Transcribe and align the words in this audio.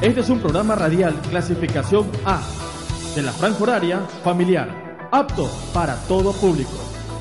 Este 0.00 0.20
es 0.20 0.30
un 0.30 0.38
programa 0.38 0.76
radial 0.76 1.12
clasificación 1.28 2.08
A 2.24 2.40
de 3.16 3.22
la 3.22 3.32
franja 3.32 3.60
horaria 3.60 3.98
familiar, 4.22 5.08
apto 5.10 5.50
para 5.74 5.96
todo 6.06 6.32
público, 6.34 6.70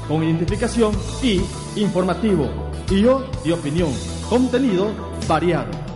con 0.08 0.24
identificación 0.24 0.94
y 1.24 1.42
informativo, 1.76 2.48
y 2.92 3.02
yo 3.02 3.26
de 3.44 3.54
opinión, 3.54 3.90
contenido 4.30 4.92
variado. 5.28 5.87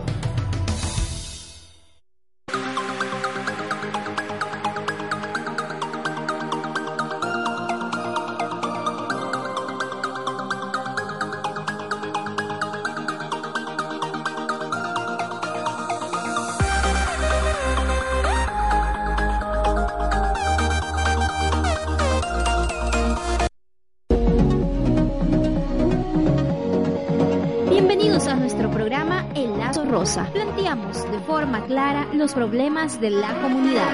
Problemas 32.34 33.00
de 33.00 33.10
la 33.10 33.40
comunidad. 33.40 33.92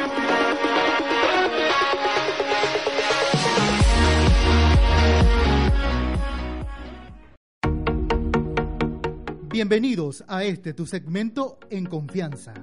Bienvenidos 9.50 10.24
a 10.28 10.44
este 10.44 10.72
tu 10.72 10.86
segmento 10.86 11.58
en 11.70 11.86
confianza. 11.86 12.54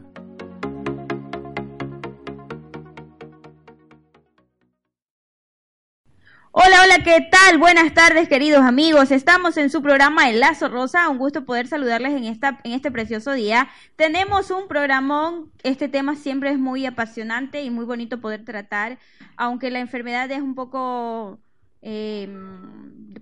Hola, 6.96 7.04
¿qué 7.04 7.27
tal? 7.29 7.57
Buenas 7.57 7.93
tardes, 7.93 8.29
queridos 8.29 8.62
amigos. 8.62 9.12
Estamos 9.12 9.57
en 9.57 9.70
su 9.70 9.82
programa 9.82 10.29
El 10.29 10.40
Lazo 10.40 10.70
Rosa. 10.70 11.10
Un 11.10 11.18
gusto 11.18 11.43
poder 11.43 11.68
saludarles 11.68 12.13
en 12.13 12.24
esta 12.24 12.62
en 12.63 12.71
este 12.71 12.90
precioso 12.90 13.34
día. 13.34 13.68
Tenemos 13.98 14.49
un 14.49 14.70
programón. 14.70 15.52
Este 15.63 15.90
tema 15.90 16.15
siempre 16.15 16.52
es 16.52 16.57
muy 16.57 16.85
apasionante 16.85 17.63
y 17.63 17.70
muy 17.70 17.84
bonito 17.84 18.21
poder 18.21 18.46
tratar, 18.46 18.98
aunque 19.35 19.71
la 19.71 19.79
enfermedad 19.79 20.32
es 20.32 20.41
un 20.41 20.55
poco 20.55 21.40
eh, 21.82 22.29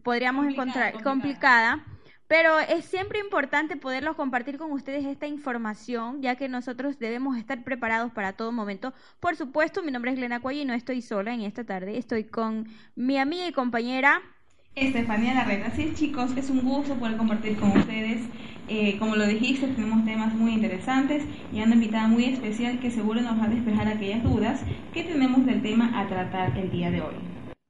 podríamos 0.03 0.45
encontrar 0.45 1.01
complicada 1.01 1.83
pero 2.27 2.59
es 2.59 2.85
siempre 2.85 3.19
importante 3.19 3.75
poderlos 3.75 4.15
compartir 4.15 4.57
con 4.57 4.71
ustedes 4.71 5.05
esta 5.05 5.27
información, 5.27 6.21
ya 6.21 6.35
que 6.35 6.49
nosotros 6.49 6.99
debemos 6.99 7.37
estar 7.37 7.63
preparados 7.63 8.11
para 8.11 8.33
todo 8.33 8.51
momento. 8.51 8.93
Por 9.19 9.35
supuesto, 9.35 9.83
mi 9.83 9.91
nombre 9.91 10.11
es 10.11 10.17
Glena 10.17 10.39
Cuello 10.39 10.61
y 10.61 10.65
no 10.65 10.73
estoy 10.73 11.01
sola 11.01 11.33
en 11.33 11.41
esta 11.41 11.63
tarde. 11.63 11.97
Estoy 11.97 12.23
con 12.23 12.67
mi 12.95 13.17
amiga 13.17 13.47
y 13.47 13.51
compañera 13.51 14.21
Estefanía 14.75 15.35
Larreta. 15.35 15.69
Sí, 15.75 15.93
chicos, 15.93 16.31
es 16.35 16.49
un 16.49 16.61
gusto 16.61 16.95
poder 16.95 17.17
compartir 17.17 17.57
con 17.57 17.77
ustedes. 17.77 18.21
Eh, 18.67 18.97
como 18.97 19.15
lo 19.15 19.27
dijiste, 19.27 19.67
tenemos 19.67 20.03
temas 20.05 20.33
muy 20.33 20.53
interesantes 20.53 21.23
y 21.51 21.61
una 21.61 21.75
invitada 21.75 22.07
muy 22.07 22.25
especial 22.25 22.79
que 22.79 22.89
seguro 22.89 23.21
nos 23.21 23.39
va 23.39 23.45
a 23.45 23.49
despejar 23.49 23.87
aquellas 23.87 24.23
dudas 24.23 24.61
que 24.93 25.03
tenemos 25.03 25.45
del 25.45 25.61
tema 25.61 25.99
a 25.99 26.07
tratar 26.07 26.57
el 26.57 26.71
día 26.71 26.89
de 26.89 27.01
hoy. 27.01 27.15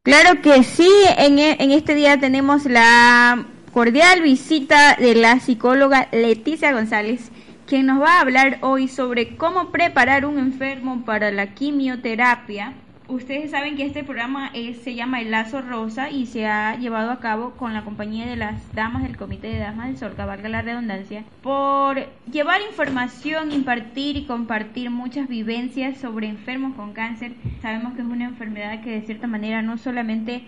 Claro 0.03 0.41
que 0.41 0.63
sí, 0.63 0.89
en, 1.17 1.39
e, 1.39 1.57
en 1.59 1.71
este 1.71 1.95
día 1.95 2.19
tenemos 2.19 2.65
la 2.65 3.47
cordial 3.73 4.21
visita 4.21 4.95
de 4.99 5.15
la 5.15 5.39
psicóloga 5.39 6.07
Leticia 6.11 6.71
González, 6.71 7.31
quien 7.65 7.87
nos 7.87 7.99
va 7.99 8.17
a 8.17 8.21
hablar 8.21 8.59
hoy 8.61 8.87
sobre 8.87 9.35
cómo 9.35 9.71
preparar 9.71 10.27
un 10.27 10.37
enfermo 10.37 11.03
para 11.05 11.31
la 11.31 11.55
quimioterapia. 11.55 12.73
Ustedes 13.07 13.49
saben 13.49 13.75
que 13.75 13.87
este 13.87 14.03
programa 14.03 14.51
se 14.83 14.93
llama 14.93 15.21
El 15.21 15.31
Lazo 15.31 15.61
Rosa 15.61 16.11
y 16.11 16.27
se 16.27 16.45
ha 16.45 16.77
llevado 16.77 17.09
a 17.09 17.19
cabo 17.19 17.51
con 17.51 17.73
la 17.73 17.83
compañía 17.83 18.27
de 18.27 18.35
las 18.35 18.73
damas 18.75 19.01
del 19.03 19.17
Comité 19.17 19.47
de 19.47 19.59
Damas 19.59 19.87
del 19.87 19.97
Sol, 19.97 20.13
que 20.15 20.23
valga 20.23 20.49
la 20.49 20.61
redundancia, 20.61 21.23
por 21.41 22.07
llevar 22.31 22.61
información, 22.61 23.51
impartir 23.51 24.17
y 24.17 24.25
compartir 24.25 24.91
muchas 24.91 25.27
vivencias 25.27 25.97
sobre 25.97 26.27
enfermos 26.27 26.75
con 26.75 26.93
cáncer. 26.93 27.33
Sabemos 27.63 27.95
que 27.95 28.01
es 28.01 28.07
una 28.07 28.25
enfermedad 28.25 28.83
que 28.83 28.91
de 28.91 29.01
cierta 29.01 29.25
manera 29.25 29.63
no 29.63 29.79
solamente 29.79 30.43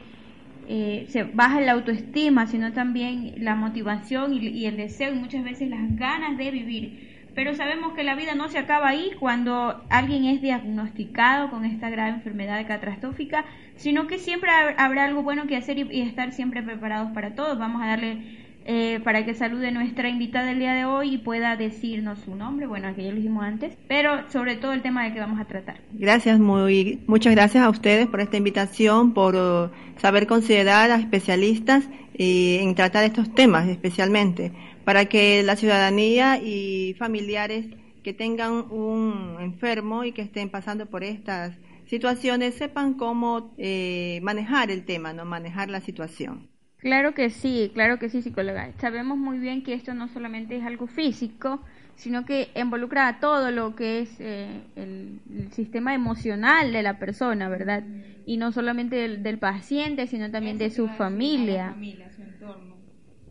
eh, 0.68 1.06
se 1.10 1.24
baja 1.24 1.62
la 1.62 1.74
autoestima, 1.74 2.48
sino 2.48 2.74
también 2.74 3.36
la 3.38 3.56
motivación 3.56 4.34
y, 4.34 4.66
el 4.66 4.78
deseo 4.78 5.14
y 5.14 5.18
muchas 5.18 5.44
veces 5.44 5.70
las 5.70 5.96
ganas 5.96 6.38
de 6.38 6.52
vivir. 6.52 7.16
Pero 7.36 7.54
sabemos 7.54 7.94
que 7.94 8.04
la 8.04 8.16
vida 8.16 8.34
no 8.34 8.48
se 8.48 8.58
acaba 8.58 8.88
ahí 8.88 9.12
cuando 9.20 9.84
alguien 9.90 10.26
es 10.26 10.42
diagnosticado 10.42 11.50
con 11.50 11.66
esta 11.66 11.90
grave 11.90 12.12
enfermedad 12.12 12.66
catastrófica, 12.66 13.44
sino 13.76 14.08
que 14.08 14.20
siempre 14.20 14.50
habrá 14.78 15.06
algo 15.06 15.22
bueno 15.22 15.46
que 15.46 15.58
hacer 15.58 15.78
y, 15.78 16.02
estar 16.02 16.32
siempre 16.32 16.64
preparados 16.64 17.12
para 17.12 17.36
todo. 17.36 17.58
Vamos 17.58 17.82
a 17.82 17.88
darle 17.88 18.45
eh, 18.68 19.00
para 19.04 19.24
que 19.26 19.36
salude 19.36 19.72
nuestra 19.72 20.10
invitada 20.10 20.48
del 20.48 20.58
día 20.58 20.74
de 20.74 20.86
hoy 20.86 21.14
y 21.14 21.18
pueda 21.20 21.56
decirnos 21.56 22.20
su 22.20 22.36
nombre, 22.36 22.66
bueno, 22.66 22.94
que 22.96 23.04
ya 23.04 23.12
lo 23.12 23.18
dijimos 23.18 23.44
antes, 23.44 23.78
pero 23.88 24.28
sobre 24.32 24.56
todo 24.56 24.74
el 24.74 24.82
tema 24.82 25.04
de 25.04 25.14
que 25.14 25.20
vamos 25.20 25.40
a 25.40 25.46
tratar. 25.46 25.82
Gracias, 25.94 26.40
muy, 26.40 27.04
muchas 27.06 27.36
gracias 27.36 27.64
a 27.64 27.70
ustedes 27.70 28.08
por 28.08 28.22
esta 28.22 28.38
invitación, 28.38 29.14
por 29.14 29.36
uh, 29.36 29.70
saber 30.00 30.26
considerar 30.26 30.90
a 30.90 30.96
especialistas 30.96 31.88
y 32.18 32.58
en 32.60 32.74
tratar 32.74 33.04
estos 33.04 33.34
temas 33.36 33.68
especialmente, 33.68 34.52
para 34.84 35.06
que 35.06 35.44
la 35.44 35.56
ciudadanía 35.56 36.42
y 36.42 36.96
familiares 36.98 37.68
que 38.04 38.14
tengan 38.14 38.72
un 38.72 39.38
enfermo 39.42 40.04
y 40.04 40.12
que 40.12 40.24
estén 40.24 40.50
pasando 40.50 40.88
por 40.88 41.04
estas 41.04 41.54
situaciones 41.86 42.56
sepan 42.56 42.96
cómo 42.96 43.54
eh, 43.60 44.20
manejar 44.24 44.72
el 44.72 44.86
tema, 44.86 45.14
no 45.14 45.24
manejar 45.24 45.70
la 45.70 45.82
situación. 45.82 46.55
Claro 46.86 47.16
que 47.16 47.32
sí, 47.32 47.72
claro 47.74 47.98
que 47.98 48.10
sí, 48.10 48.22
psicóloga. 48.22 48.70
Sabemos 48.78 49.18
muy 49.18 49.40
bien 49.40 49.64
que 49.64 49.74
esto 49.74 49.96
no 49.96 50.08
solamente 50.08 50.56
es 50.56 50.64
algo 50.64 50.86
físico, 50.86 51.60
sino 51.96 52.26
que 52.26 52.50
involucra 52.56 53.08
a 53.08 53.20
todo 53.20 53.50
lo 53.50 53.76
que 53.76 54.02
es 54.02 54.20
eh, 54.20 54.62
el, 54.76 55.20
sistema 55.50 55.96
emocional 55.96 56.72
de 56.72 56.84
la 56.84 57.00
persona, 57.00 57.50
¿verdad? 57.50 57.84
Y 58.28 58.38
no 58.38 58.52
solamente 58.52 59.18
del, 59.18 59.40
paciente, 59.40 60.06
sino 60.06 60.30
también 60.30 60.60
de 60.60 60.70
su 60.70 60.88
familia. 60.90 61.76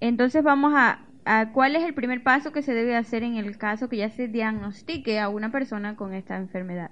Entonces 0.00 0.42
vamos 0.42 0.72
a, 0.75 1.04
a 1.25 1.53
cuál 1.53 1.76
es 1.76 1.84
el 1.84 1.94
primer 1.94 2.25
paso 2.25 2.50
que 2.50 2.60
se 2.60 2.75
debe 2.75 2.97
hacer 2.97 3.22
en 3.22 3.36
el 3.36 3.56
caso 3.56 3.88
que 3.88 3.98
ya 3.98 4.10
se 4.10 4.26
diagnostique 4.26 5.21
a 5.21 5.28
una 5.28 5.53
persona 5.53 5.94
con 5.94 6.12
esta 6.12 6.36
enfermedad. 6.38 6.91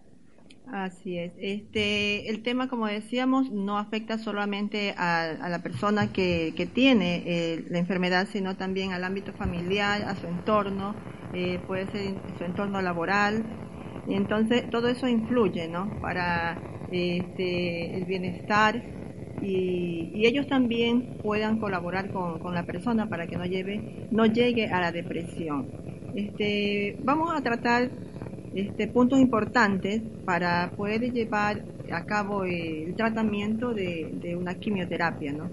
Así 0.73 1.19
es. 1.19 1.33
Este, 1.39 2.31
el 2.31 2.43
tema, 2.43 2.67
como 2.67 2.87
decíamos, 2.87 3.51
no 3.51 3.77
afecta 3.77 4.17
solamente 4.17 4.95
a, 4.97 5.37
la 5.51 5.63
persona 5.63 6.15
que, 6.15 6.71
tiene 6.73 7.23
eh, 7.27 7.65
la 7.69 7.79
enfermedad, 7.79 8.27
sino 8.33 8.57
también 8.57 8.93
al 8.93 9.05
ámbito 9.05 9.35
familiar, 9.35 10.01
a 10.03 10.17
su 10.17 10.27
entorno, 10.27 10.95
eh, 11.35 11.61
puede 11.67 11.89
ser 11.89 12.15
su 12.39 12.45
entorno 12.45 12.81
laboral. 12.81 13.45
Y 14.09 14.15
entonces 14.15 14.71
todo 14.71 14.89
eso 14.89 15.07
influye, 15.07 15.69
¿no? 15.69 16.01
Para 16.01 16.59
este, 16.91 17.95
el 17.95 18.07
bienestar 18.07 18.83
y, 19.43 20.11
y, 20.15 20.27
ellos 20.27 20.47
también 20.47 21.19
puedan 21.23 21.59
colaborar 21.59 22.11
con, 22.11 22.39
con, 22.39 22.55
la 22.55 22.63
persona 22.63 23.11
para 23.11 23.27
que 23.27 23.37
no, 23.37 23.45
lleve, 23.45 24.09
no 24.11 24.25
llegue 24.25 24.69
a 24.69 24.81
la 24.81 24.91
depresión. 24.91 25.69
Este, 26.15 26.97
vamos 27.05 27.31
a 27.35 27.43
tratar 27.43 27.91
este, 28.55 28.87
puntos 28.87 29.19
importantes 29.19 30.03
para 30.25 30.71
poder 30.77 31.13
llevar 31.13 31.65
a 31.91 32.05
cabo 32.05 32.45
el 32.45 32.95
tratamiento 32.95 33.73
de, 33.73 34.37
una 34.39 34.55
quimioterapia. 34.55 35.33
¿no? 35.33 35.51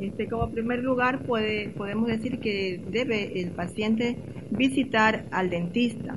Este, 0.00 0.28
como 0.28 0.50
primer 0.50 0.80
lugar, 0.80 1.22
puede, 1.24 1.68
podemos 1.68 2.08
decir 2.08 2.40
que 2.40 2.80
debe 2.90 3.40
el 3.40 3.50
paciente 3.50 4.16
visitar 4.50 5.26
al 5.30 5.50
dentista. 5.50 6.16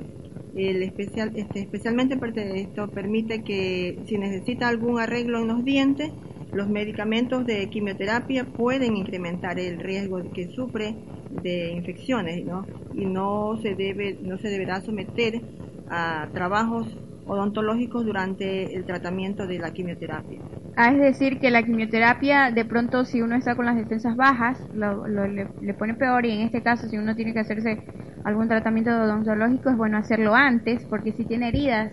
El 0.56 0.82
especial, 0.82 1.32
este, 1.34 1.60
especialmente 1.60 2.16
esto 2.60 2.88
permite 2.88 3.42
que 3.42 3.98
si 4.06 4.18
necesita 4.18 4.68
algún 4.68 5.00
arreglo 5.00 5.40
en 5.40 5.48
los 5.48 5.64
dientes, 5.64 6.12
los 6.52 6.68
medicamentos 6.68 7.44
de 7.46 7.68
quimioterapia 7.68 8.44
pueden 8.44 8.96
incrementar 8.96 9.58
el 9.58 9.80
riesgo 9.80 10.22
que 10.32 10.48
sufre 10.48 10.94
de 11.42 11.72
infecciones, 11.72 12.44
¿no? 12.44 12.64
Y 12.94 13.06
no 13.06 13.58
se 13.60 13.74
debe, 13.74 14.16
no 14.22 14.38
se 14.38 14.48
deberá 14.48 14.80
someter 14.80 15.40
a 15.86 16.30
trabajos 16.32 16.86
odontológicos 17.24 18.04
durante 18.04 18.74
el 18.74 18.84
tratamiento 18.84 19.46
de 19.46 19.58
la 19.58 19.72
quimioterapia. 19.72 20.40
Ah, 20.76 20.90
es 20.90 20.98
decir, 20.98 21.38
que 21.38 21.50
la 21.50 21.62
quimioterapia, 21.62 22.50
de 22.50 22.64
pronto, 22.64 23.04
si 23.04 23.22
uno 23.22 23.36
está 23.36 23.54
con 23.54 23.64
las 23.64 23.76
defensas 23.76 24.16
bajas, 24.16 24.58
lo, 24.72 25.06
le, 25.06 25.46
pone 25.74 25.94
peor 25.94 26.26
y 26.26 26.32
en 26.32 26.40
este 26.40 26.62
caso, 26.62 26.88
si 26.88 26.98
uno 26.98 27.14
tiene 27.14 27.32
que 27.32 27.40
hacerse 27.40 27.80
algún 28.24 28.48
tratamiento 28.48 28.90
odontológico, 28.90 29.70
es 29.70 29.76
bueno 29.76 29.98
hacerlo 29.98 30.34
antes, 30.34 30.84
porque 30.88 31.12
si 31.12 31.26
tiene 31.26 31.48
heridas 31.48 31.92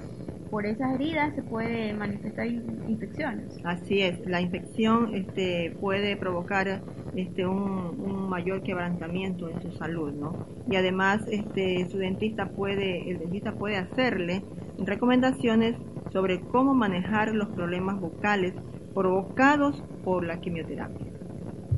por 0.51 0.65
esas 0.65 0.94
heridas 0.95 1.33
se 1.33 1.42
puede 1.42 1.94
manifestar 1.94 2.45
infecciones. 2.45 3.57
Así 3.63 4.01
es, 4.01 4.19
la 4.27 4.42
infección 4.42 5.15
este, 5.15 5.75
puede 5.80 6.18
provocar 6.18 6.81
este, 7.15 7.48
un, 7.48 8.30
mayor 8.30 8.63
quebrantamiento 8.63 9.50
en 9.50 9.62
su 9.62 9.71
salud, 9.74 10.13
¿no? 10.13 10.48
Y 10.69 10.77
además, 10.77 11.21
este, 11.30 11.86
su 11.89 11.98
dentista 11.98 12.45
puede, 12.45 13.09
el 13.09 13.19
dentista 13.19 13.53
puede 13.53 13.75
hacerle 13.75 14.42
recomendaciones 14.77 15.75
sobre 16.13 16.39
cómo 16.39 16.74
manejar 16.74 17.33
los 17.36 17.50
problemas 17.50 18.00
vocales 18.00 18.53
provocados 18.94 19.83
por 20.06 20.25
la 20.25 20.39
quimioterapia. 20.39 21.20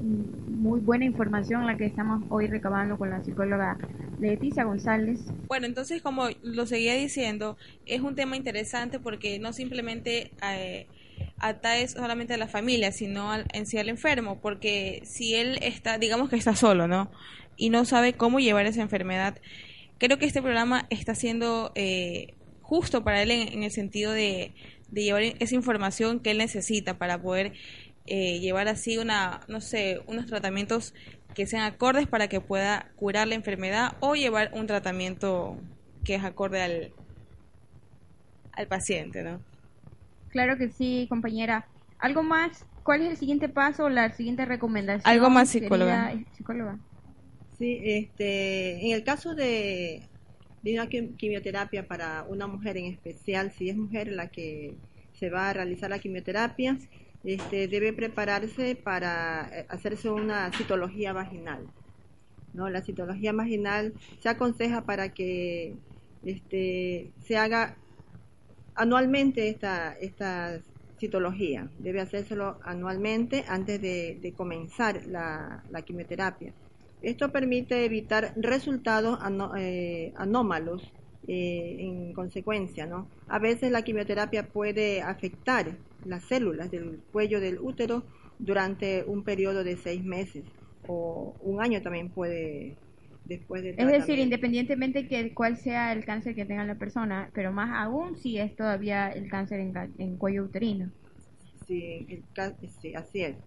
Muy 0.03 0.81
buena 0.81 1.05
información 1.05 1.65
la 1.65 1.77
que 1.77 1.85
estamos 1.85 2.23
hoy 2.29 2.47
recabando 2.47 2.97
con 2.97 3.09
la 3.09 3.23
psicóloga 3.23 3.77
Leticia 4.19 4.65
González. 4.65 5.21
Bueno, 5.47 5.65
entonces 5.65 6.01
como 6.01 6.27
lo 6.41 6.65
seguía 6.65 6.93
diciendo, 6.93 7.55
es 7.85 8.01
un 8.01 8.13
tema 8.13 8.35
interesante 8.35 8.99
porque 8.99 9.39
no 9.39 9.53
simplemente 9.53 10.31
eh, 10.45 10.87
atae 11.37 11.87
solamente 11.87 12.33
a 12.33 12.37
la 12.37 12.49
familia, 12.49 12.91
sino 12.91 13.31
en 13.53 13.65
sí 13.65 13.77
al 13.77 13.87
enfermo, 13.87 14.41
porque 14.41 15.01
si 15.05 15.35
él 15.35 15.57
está, 15.61 15.97
digamos 15.97 16.29
que 16.29 16.35
está 16.35 16.53
solo, 16.53 16.85
¿no? 16.89 17.09
Y 17.55 17.69
no 17.69 17.85
sabe 17.85 18.11
cómo 18.11 18.41
llevar 18.41 18.65
esa 18.65 18.81
enfermedad, 18.81 19.37
creo 19.99 20.17
que 20.17 20.25
este 20.25 20.41
programa 20.41 20.85
está 20.89 21.15
siendo 21.15 21.71
eh, 21.75 22.33
justo 22.61 23.05
para 23.05 23.21
él 23.21 23.31
en, 23.31 23.63
el 23.63 23.71
sentido 23.71 24.11
de, 24.11 24.53
de, 24.89 25.03
llevar 25.03 25.23
esa 25.23 25.55
información 25.55 26.19
que 26.19 26.31
él 26.31 26.39
necesita 26.39 26.97
para 26.97 27.21
poder 27.21 27.53
eh, 28.05 28.39
llevar 28.39 28.67
así 28.67 28.97
una, 28.97 29.41
no 29.47 29.61
sé, 29.61 30.01
unos 30.07 30.25
tratamientos 30.25 30.93
que 31.33 31.45
sean 31.45 31.63
acordes 31.63 32.07
para 32.07 32.27
que 32.27 32.41
pueda 32.41 32.91
curar 32.95 33.27
la 33.27 33.35
enfermedad 33.35 33.93
o 33.99 34.15
llevar 34.15 34.51
un 34.53 34.67
tratamiento 34.67 35.57
que 36.03 36.15
es 36.15 36.23
acorde 36.23 36.61
al, 36.61 36.93
al 38.51 38.67
paciente, 38.67 39.23
¿no? 39.23 39.41
Claro 40.29 40.57
que 40.57 40.69
sí, 40.69 41.05
compañera. 41.09 41.65
¿Algo 41.99 42.23
más? 42.23 42.65
¿Cuál 42.83 43.01
es 43.01 43.11
el 43.11 43.17
siguiente 43.17 43.47
paso 43.49 43.85
o 43.85 43.89
la 43.89 44.11
siguiente 44.11 44.45
recomendación? 44.45 45.09
Algo 45.09 45.29
más 45.29 45.49
psicóloga. 45.49 46.13
psicóloga. 46.35 46.77
Sí, 47.57 47.79
este, 47.83 48.85
en 48.85 48.91
el 48.91 49.03
caso 49.03 49.35
de, 49.35 50.03
de 50.63 50.73
una 50.73 50.87
quimioterapia 50.87 51.87
para 51.87 52.23
una 52.23 52.47
mujer 52.47 52.77
en 52.77 52.85
especial, 52.85 53.51
si 53.51 53.69
es 53.69 53.77
mujer 53.77 54.07
la 54.07 54.27
que 54.27 54.75
se 55.13 55.29
va 55.29 55.49
a 55.49 55.53
realizar 55.53 55.89
la 55.89 55.99
quimioterapia, 55.99 56.77
este, 57.23 57.67
debe 57.67 57.93
prepararse 57.93 58.75
para 58.75 59.49
eh, 59.51 59.65
hacerse 59.69 60.09
una 60.09 60.51
citología 60.51 61.13
vaginal. 61.13 61.67
La 62.53 62.81
citología 62.81 63.33
vaginal 63.33 63.93
se 64.19 64.29
aconseja 64.29 64.85
para 64.85 65.09
que 65.09 65.75
este, 66.23 67.11
se 67.25 67.35
haga 67.35 67.77
anualmente 68.75 69.49
esta, 69.49 69.93
esta 69.93 70.61
citología. 70.99 71.67
Debe 71.79 72.01
hacérselo 72.01 72.59
anualmente 72.63 73.43
antes 73.47 73.81
de, 73.81 74.33
comenzar 74.37 75.05
la, 75.07 75.63
quimioterapia. 75.85 76.53
Esto 77.01 77.31
permite 77.31 77.83
evitar 77.83 78.33
resultados 78.37 79.19
eh, 79.57 80.13
anómalos 80.15 80.93
eh, 81.27 81.77
en 81.79 82.13
consecuencia. 82.13 82.85
¿no? 82.85 83.07
A 83.27 83.39
veces 83.39 83.71
la 83.71 83.83
quimioterapia 83.83 84.47
puede 84.47 85.01
afectar 85.01 85.77
las 86.05 86.23
células 86.25 86.71
del 86.71 86.99
cuello 87.11 87.39
del 87.39 87.59
útero 87.59 88.03
durante 88.39 89.03
un 89.05 89.23
periodo 89.23 89.63
de 89.63 89.77
seis 89.77 90.03
meses 90.03 90.43
o 90.87 91.35
un 91.41 91.61
año 91.61 91.81
también 91.81 92.09
puede 92.09 92.75
después 93.25 93.63
de 93.63 93.69
es 93.77 93.87
decir 93.87 94.19
independientemente 94.19 95.07
que 95.07 95.33
cuál 95.33 95.57
sea 95.57 95.93
el 95.93 96.03
cáncer 96.03 96.35
que 96.35 96.45
tenga 96.45 96.65
la 96.65 96.75
persona 96.75 97.29
pero 97.33 97.53
más 97.53 97.71
aún 97.73 98.17
si 98.17 98.37
es 98.37 98.53
todavía 98.55 99.09
el 99.09 99.29
cáncer 99.29 99.61
en, 99.61 100.17
cuello 100.17 100.43
uterino 100.43 100.91
sí, 101.65 102.05
así 102.95 103.21
es 103.21 103.37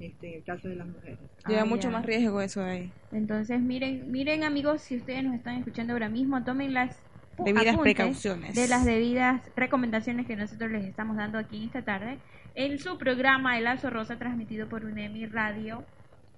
este, 0.00 0.28
en 0.28 0.34
el 0.36 0.44
caso 0.44 0.68
de 0.68 0.76
las 0.76 0.86
mujeres 0.86 1.18
lleva 1.46 1.62
ah, 1.62 1.66
mucho 1.66 1.90
más 1.90 2.06
riesgo 2.06 2.40
eso 2.40 2.62
ahí 2.62 2.90
entonces 3.12 3.60
miren 3.60 4.10
miren 4.10 4.44
amigos 4.44 4.80
si 4.80 4.96
ustedes 4.96 5.22
nos 5.24 5.34
están 5.34 5.58
escuchando 5.58 5.92
ahora 5.92 6.08
mismo 6.08 6.42
tomen 6.42 6.72
las 6.72 7.02
debidas 7.44 7.76
precauciones. 7.78 8.54
De 8.54 8.68
las 8.68 8.84
debidas 8.84 9.42
recomendaciones 9.56 10.26
que 10.26 10.36
nosotros 10.36 10.70
les 10.70 10.84
estamos 10.84 11.16
dando 11.16 11.38
aquí 11.38 11.64
esta 11.64 11.82
tarde 11.82 12.18
en 12.54 12.78
su 12.78 12.98
programa 12.98 13.58
El 13.58 13.64
Lazo 13.64 13.90
Rosa 13.90 14.18
transmitido 14.18 14.68
por 14.68 14.84
UNEMI 14.84 15.26
Radio 15.26 15.84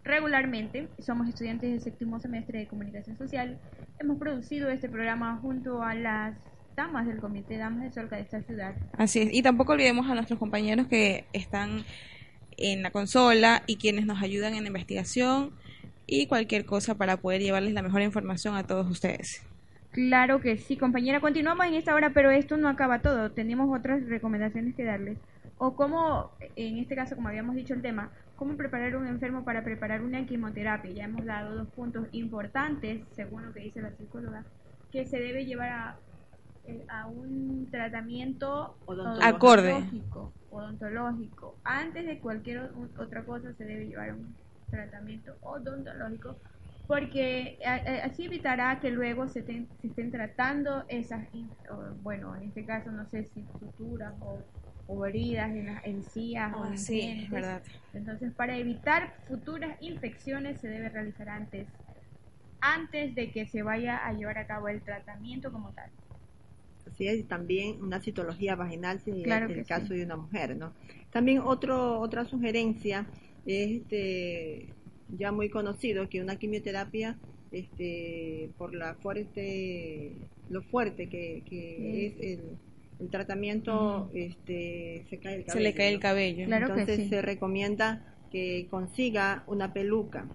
regularmente. 0.05 0.89
Somos 0.99 1.29
estudiantes 1.29 1.71
del 1.71 1.81
séptimo 1.81 2.21
semestre 2.21 2.61
de 2.61 2.67
comunicación 2.67 3.17
social. 3.17 3.59
Hemos 3.99 4.19
producido 4.19 4.71
este 4.71 4.89
programa 4.89 5.39
junto 5.41 5.83
a 5.83 5.95
las 5.95 6.37
damas 6.77 7.07
del 7.07 7.19
Comité 7.19 7.59
Damas 7.59 7.83
de 7.83 7.93
Solca 7.93 8.17
de 8.17 8.23
esta 8.23 8.43
ciudad. 8.43 8.75
Así 8.97 9.21
es, 9.21 9.33
y 9.33 9.43
tampoco 9.43 9.73
olvidemos 9.73 10.09
a 10.09 10.15
nuestros 10.15 10.39
compañeros 10.39 10.87
que 10.87 11.25
están 11.33 11.85
en 12.57 12.83
la 12.83 12.91
consola 12.91 13.63
y 13.67 13.77
quienes 13.77 14.07
nos 14.07 14.23
ayudan 14.23 14.55
en 14.55 14.63
la 14.63 14.69
investigación 14.69 15.53
y 16.07 16.27
cualquier 16.27 16.65
cosa 16.65 16.97
para 16.97 17.17
poder 17.19 17.41
llevarles 17.41 17.73
la 17.73 17.83
mejor 17.83 18.03
información 18.03 18.57
a 18.57 18.67
todos 18.67 18.91
ustedes. 18.91 19.43
Claro 19.91 20.41
que 20.41 20.57
sí, 20.57 20.77
compañera. 20.77 21.21
Continuamos 21.21 21.67
en 21.67 21.75
esta 21.75 21.95
hora, 21.95 22.11
pero 22.11 22.31
esto 22.31 22.57
no 22.57 22.69
acaba 22.69 23.01
todo. 23.01 23.33
Tenemos 23.33 23.77
otras 23.77 24.07
recomendaciones 24.07 24.75
que 24.77 24.85
darles. 24.85 25.19
O 25.59 25.75
cómo, 25.75 26.31
en 26.57 26.79
este 26.79 26.95
caso, 26.95 27.17
como 27.17 27.29
habíamos 27.29 27.57
dicho 27.57 27.75
el 27.75 27.83
tema, 27.83 28.11
cómo 28.37 28.57
preparar 28.57 28.97
un 28.97 29.07
enfermo 29.07 29.45
para 29.45 29.65
preparar 29.65 30.01
una 30.03 30.25
quimioterapia. 30.27 30.93
Ya 30.93 31.05
hemos 31.05 31.25
dado 31.27 31.57
dos 31.57 31.69
puntos 31.69 32.07
importantes, 32.13 33.03
según 33.11 33.47
lo 33.47 33.53
que 33.53 33.61
dice 33.61 33.83
la 33.83 33.91
psicóloga, 33.91 34.45
que 34.93 35.07
se 35.07 35.19
debe 35.19 35.45
llevar 35.45 35.69
a, 35.69 35.97
eh, 36.67 36.87
a 36.89 37.07
un 37.07 37.69
tratamiento 37.71 38.77
odontológico, 38.87 40.33
odontológico. 40.51 41.57
Antes 41.65 42.07
de 42.07 42.21
cualquier 42.21 42.71
otra 42.97 43.25
cosa 43.25 43.53
se 43.55 43.65
debe 43.65 43.89
llevar 43.89 44.13
un 44.13 44.35
tratamiento 44.71 45.35
odontológico 45.43 46.37
porque 46.91 47.57
así 48.03 48.25
evitará 48.25 48.81
que 48.81 48.91
luego 48.91 49.29
se, 49.29 49.45
estén 49.81 50.11
tratando 50.11 50.85
esas, 50.89 51.25
bueno, 52.03 52.35
en 52.35 52.49
este 52.49 52.67
caso 52.67 52.91
no 52.91 53.09
sé 53.11 53.27
si 53.27 53.47
suturas 53.61 54.13
o, 54.89 55.07
heridas 55.07 55.51
en 55.51 55.67
las 55.67 55.87
encías 55.87 56.53
o 56.53 56.67
en 56.67 56.77
sí, 56.77 57.29
verdad. 57.31 57.63
Entonces, 57.95 58.35
para 58.35 58.57
evitar 58.57 59.15
futuras 59.29 59.81
infecciones 59.81 60.61
se 60.61 60.67
debe 60.67 60.89
realizar 60.89 61.29
antes, 61.29 61.69
antes 62.61 63.15
de 63.15 63.31
que 63.31 63.47
se 63.47 63.63
vaya 63.63 64.05
a 64.05 64.13
llevar 64.13 64.39
a 64.39 64.49
cabo 64.49 64.67
el 64.67 64.83
tratamiento 64.83 65.53
como 65.53 65.71
tal. 65.71 65.91
Así 66.89 67.07
es, 67.07 67.29
también 67.29 67.81
una 67.81 68.01
citología 68.01 68.57
vaginal 68.57 68.99
si 68.99 69.23
es 69.23 69.29
el 69.29 69.65
caso 69.65 69.95
de 69.95 70.05
una 70.05 70.17
mujer, 70.17 70.57
¿no? 70.57 70.73
También 71.13 71.39
otro, 71.39 72.01
otra 72.01 72.25
sugerencia 72.25 73.07
es 73.47 73.83
este, 73.83 74.75
ya 75.19 75.33
muy 75.33 75.49
conocido 75.49 76.09
que 76.09 76.21
una 76.21 76.37
quimioterapia 76.37 77.19
este, 77.53 78.51
por 78.57 78.75
la 78.75 78.95
fuerte 78.95 80.13
lo 80.49 80.63
fuerte 80.63 81.09
que, 81.09 81.43
que 81.49 82.07
es 82.07 82.15
el, 82.21 82.41
el 83.01 83.09
tratamiento 83.09 84.11
este, 84.15 85.07
se 85.09 85.19
cae 85.19 85.37
el 85.37 85.45
cabello. 85.45 85.53
Se 85.53 85.61
le 85.61 85.75
cae 85.75 85.89
el 85.89 86.01
cabello. 86.01 86.45
Entonces 86.45 87.09
se 87.09 87.23
recomienda 87.23 88.05
que 88.31 88.67
consiga 88.71 89.45
una 89.47 89.73
peluca 89.73 90.29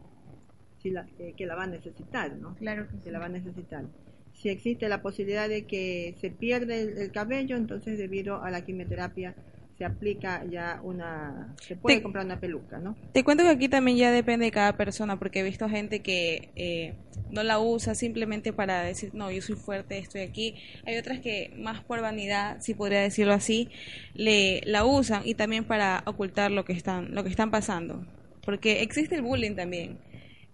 si 0.81 0.91
la, 0.91 1.05
que 1.05 1.45
la 1.45 1.55
va 1.55 1.63
a 1.63 1.67
necesitar, 1.67 2.35
¿no? 2.37 2.55
Claro 2.55 2.87
que, 3.03 3.11
la 3.11 3.19
va 3.19 3.25
a 3.25 3.29
necesitar. 3.29 3.85
Si 4.33 4.49
existe 4.49 4.89
la 4.89 5.01
posibilidad 5.01 5.47
de 5.47 5.65
que 5.65 6.15
se 6.19 6.29
pierde 6.29 7.03
el 7.03 7.11
cabello, 7.11 7.55
entonces 7.55 7.97
debido 7.97 8.43
a 8.43 8.51
la 8.51 8.65
quimioterapia 8.65 9.35
se 9.77 9.83
aplica 9.83 10.43
ya 10.45 10.79
una, 10.83 11.53
se 11.61 11.75
puede 11.75 12.01
comprar 12.01 12.25
una 12.25 12.39
peluca, 12.39 12.79
¿no? 12.79 12.95
Te 13.11 13.23
cuento 13.25 13.43
que 13.43 13.49
aquí 13.49 13.67
también 13.67 13.97
ya 13.97 14.11
depende 14.11 14.45
de 14.45 14.51
cada 14.51 14.77
persona, 14.77 15.19
porque 15.19 15.41
he 15.41 15.43
visto 15.43 15.67
gente 15.67 16.01
que 16.01 16.49
eh, 16.55 16.93
no 17.29 17.43
la 17.43 17.59
usa 17.59 17.93
simplemente 17.93 18.53
para 18.53 18.83
decir, 18.83 19.11
no, 19.13 19.31
yo 19.31 19.41
soy 19.41 19.55
fuerte, 19.55 19.97
estoy 19.97 20.21
aquí. 20.21 20.55
Hay 20.85 20.97
otras 20.97 21.19
que 21.19 21.53
más 21.57 21.83
por 21.83 22.01
vanidad, 22.01 22.61
si 22.61 22.73
podría 22.73 23.01
decirlo 23.01 23.33
así, 23.33 23.69
le 24.13 24.61
la 24.65 24.85
usan 24.85 25.23
y 25.25 25.35
también 25.35 25.65
para 25.65 26.03
ocultar 26.05 26.51
lo 26.51 26.63
que 26.63 26.73
están, 26.73 27.13
lo 27.13 27.23
que 27.23 27.29
están 27.29 27.51
pasando, 27.51 28.05
porque 28.45 28.81
existe 28.81 29.15
el 29.15 29.23
bullying 29.23 29.55
también. 29.55 29.99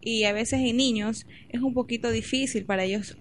Y 0.04 0.24
a 0.24 0.34
veces 0.34 0.62
en 0.62 0.78
niños 0.78 1.28
es 1.50 1.62
un 1.62 1.76
poquito 1.76 2.10
difícil 2.10 2.66
para 2.66 2.84
ellos, 2.84 3.16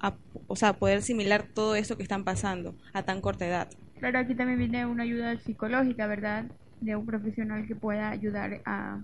o 0.47 0.57
sea, 0.57 0.73
poder 0.73 0.99
asimilar 0.99 1.47
todo 1.52 1.75
esto 1.75 1.99
que 1.99 2.02
están 2.02 2.25
pasando 2.25 2.75
a 2.95 3.02
tan 3.02 3.21
corta 3.21 3.47
edad. 3.47 3.69
Claro, 4.00 4.19
aquí 4.21 4.35
también 4.37 4.59
viene 4.59 4.87
una 4.87 5.04
ayuda 5.04 5.38
psicológica, 5.38 6.07
¿verdad? 6.09 6.52
De 6.80 6.97
un 6.97 7.07
profesional 7.07 7.66
que 7.66 7.76
pueda 7.76 8.11
ayudar 8.11 8.62
a, 8.66 9.02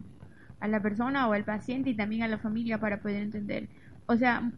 a 0.61 0.69
la 0.69 0.83
persona 0.83 1.29
o 1.29 1.35
al 1.35 1.45
paciente 1.45 1.91
y 1.91 1.97
también 1.97 2.23
a 2.25 2.29
la 2.29 2.39
familia 2.41 2.79
para 2.81 3.03
poder 3.03 3.23
entender. 3.23 3.71
O 4.07 4.17
sea, 4.17 4.53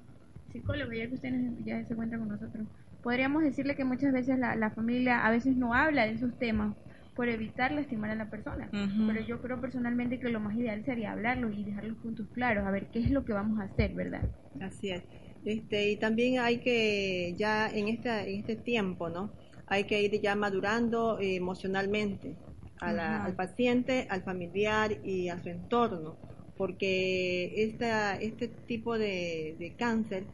psicólogo, 0.53 0.93
ya 0.93 1.09
que 1.09 1.15
usted 1.17 1.33
ya 1.65 1.85
se 1.87 1.95
encuentra 1.95 2.19
con 2.21 2.29
nosotros, 2.29 2.69
podríamos 3.03 3.45
decirle 3.45 3.77
que 3.77 3.85
muchas 3.85 4.13
veces 4.13 4.39
la, 4.39 4.57
la 4.57 4.73
familia 4.73 5.27
a 5.27 5.31
veces 5.31 5.57
no 5.57 5.75
habla 5.75 6.07
de 6.07 6.15
esos 6.15 6.39
temas 6.39 6.77
por 7.15 7.29
evitar 7.29 7.73
lastimar 7.73 8.11
a 8.11 8.17
la 8.17 8.31
persona. 8.31 8.75
Pero 9.07 9.21
yo 9.23 9.41
creo 9.43 9.61
personalmente 9.61 10.21
que 10.21 10.31
lo 10.31 10.41
más 10.41 10.57
ideal 10.57 10.85
sería 10.85 11.13
hablarlo 11.13 11.51
y 11.51 11.65
dejar 11.65 11.85
los 11.85 11.99
puntos 11.99 12.29
claros, 12.33 12.67
a 12.67 12.73
ver 12.73 12.91
qué 12.93 13.01
es 13.01 13.11
lo 13.13 13.25
que 13.27 13.35
vamos 13.35 13.61
a 13.61 13.65
hacer, 13.65 13.95
¿verdad? 13.95 14.31
Así 14.61 14.91
es. 14.91 15.05
Este, 15.45 15.91
y 15.91 15.99
también 15.99 16.41
hay 16.41 16.61
que, 16.61 17.35
ya 17.39 17.69
en, 17.71 17.89
esta, 17.89 18.25
en 18.27 18.41
este 18.41 18.57
tiempo, 18.57 19.09
¿no? 19.09 19.35
Hay 19.71 19.85
que 19.85 20.03
ir 20.03 20.21
ya 20.21 20.35
madurando 20.35 21.19
eh, 21.19 21.37
emocionalmente 21.37 22.35
a 22.81 22.93
la- 22.93 23.25
al 23.25 23.35
paciente, 23.35 24.07
al 24.11 24.23
familiar 24.23 24.99
y 25.05 25.29
a 25.29 25.43
su 25.43 25.49
entorno, 25.49 26.17
porque 26.57 27.53
esta, 27.65 28.17
este 28.17 28.49
tipo 28.49 28.99
de, 28.99 29.57
de 29.59 29.73
cáncer 29.77 30.25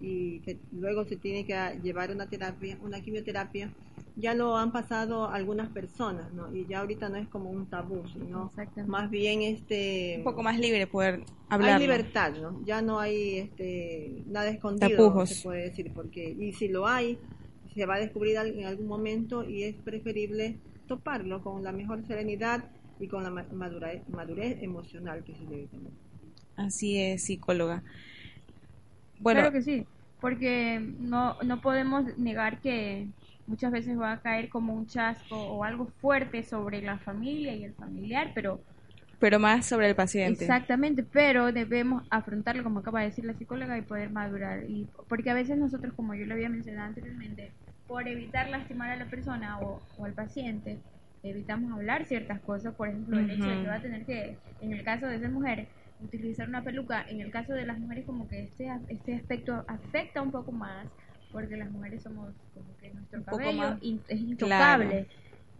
y 0.00 0.40
que 0.40 0.58
luego 0.72 1.04
se 1.04 1.16
tiene 1.16 1.44
que 1.46 1.54
llevar 1.82 2.10
una 2.10 2.26
terapia, 2.26 2.76
una 2.82 3.00
quimioterapia, 3.00 3.70
ya 4.16 4.34
lo 4.34 4.56
han 4.56 4.72
pasado 4.72 5.28
algunas 5.30 5.68
personas, 5.70 6.32
¿no? 6.32 6.54
Y 6.54 6.66
ya 6.66 6.80
ahorita 6.80 7.08
no 7.08 7.16
es 7.16 7.28
como 7.28 7.50
un 7.50 7.66
tabú, 7.66 8.02
sino 8.12 8.50
más 8.86 9.10
bien 9.10 9.42
este 9.42 10.16
Un 10.18 10.24
poco 10.24 10.42
más 10.42 10.58
libre 10.58 10.86
poder 10.86 11.20
hablar. 11.50 11.76
hay 11.76 11.80
libertad, 11.80 12.32
¿no? 12.40 12.60
Ya 12.64 12.82
no 12.82 12.98
hay 13.00 13.38
este, 13.38 14.22
nada 14.26 14.48
escondido, 14.50 14.98
Tapujos. 15.08 15.28
se 15.28 15.36
puede 15.36 15.62
decir, 15.64 15.92
porque 15.94 16.28
y 16.38 16.52
si 16.52 16.68
lo 16.68 16.86
hay, 16.86 17.18
se 17.74 17.86
va 17.86 17.96
a 17.96 18.00
descubrir 18.00 18.36
en 18.36 18.66
algún 18.66 18.86
momento 18.86 19.44
y 19.48 19.64
es 19.64 19.76
preferible 19.76 20.60
toparlo 20.86 21.42
con 21.42 21.62
la 21.64 21.72
mejor 21.72 22.06
serenidad 22.06 22.70
y 22.98 23.08
con 23.08 23.22
la 23.24 23.30
ma- 23.30 23.46
madurez, 23.52 24.08
madurez 24.08 24.62
emocional 24.62 25.24
que 25.24 25.34
se 25.34 25.46
debe 25.46 25.66
tener. 25.68 25.92
Así 26.56 26.98
es, 26.98 27.24
psicóloga. 27.24 27.82
Bueno, 29.18 29.42
Claro 29.42 29.50
que 29.52 29.62
sí, 29.62 29.86
porque 30.20 30.78
no, 30.80 31.36
no 31.42 31.60
podemos 31.60 32.16
negar 32.18 32.60
que 32.60 33.08
muchas 33.46 33.72
veces 33.72 33.98
va 33.98 34.12
a 34.12 34.20
caer 34.22 34.48
como 34.48 34.74
un 34.74 34.86
chasco 34.86 35.36
o 35.36 35.64
algo 35.64 35.86
fuerte 36.00 36.42
sobre 36.44 36.82
la 36.82 36.98
familia 36.98 37.54
y 37.54 37.64
el 37.64 37.74
familiar, 37.74 38.32
pero 38.34 38.62
pero 39.18 39.38
más 39.38 39.66
sobre 39.66 39.88
el 39.88 39.96
paciente. 39.96 40.58
exactamente, 40.64 41.02
pero 41.02 41.52
debemos 41.52 42.04
afrontarlo 42.10 42.62
como 42.62 42.80
acaba 42.80 43.00
de 43.00 43.06
decir 43.06 43.24
la 43.24 43.34
psicóloga 43.34 43.76
y 43.78 43.82
poder 43.82 44.10
madurar. 44.10 44.64
y 44.68 44.88
Porque 45.08 45.30
a 45.30 45.34
veces 45.34 45.58
nosotros, 45.58 45.94
como 45.94 46.14
yo 46.14 46.26
lo 46.26 46.34
había 46.34 46.48
mencionado 46.48 46.88
anteriormente, 46.88 47.52
por 47.92 48.08
evitar 48.08 48.48
lastimar 48.48 48.90
a 48.90 48.96
la 48.96 49.04
persona 49.04 49.60
o, 49.60 49.82
o 49.98 50.04
al 50.06 50.14
paciente, 50.14 50.78
evitamos 51.22 51.70
hablar 51.72 52.06
ciertas 52.06 52.40
cosas, 52.40 52.74
por 52.74 52.88
ejemplo, 52.88 53.18
el 53.18 53.30
hecho 53.30 53.44
de 53.44 53.60
que 53.60 53.66
va 53.66 53.74
a 53.74 53.82
tener 53.82 54.06
que, 54.06 54.38
en 54.62 54.72
el 54.72 54.82
caso 54.82 55.06
de 55.06 55.18
ser 55.18 55.28
mujer, 55.28 55.68
utilizar 56.00 56.48
una 56.48 56.64
peluca, 56.64 57.04
en 57.06 57.20
el 57.20 57.30
caso 57.30 57.52
de 57.52 57.66
las 57.66 57.78
mujeres 57.78 58.06
como 58.06 58.26
que 58.30 58.44
este, 58.44 58.70
a- 58.70 58.80
este 58.88 59.14
aspecto 59.16 59.62
afecta 59.68 60.22
un 60.22 60.30
poco 60.32 60.52
más, 60.52 60.88
porque 61.32 61.58
las 61.58 61.70
mujeres 61.70 62.02
somos 62.02 62.32
como 62.54 62.74
que 62.78 62.88
nuestro 62.94 63.22
cabello 63.24 63.76
in- 63.82 64.00
es 64.08 64.20
Claro. 64.38 64.84
intocable. 64.84 65.06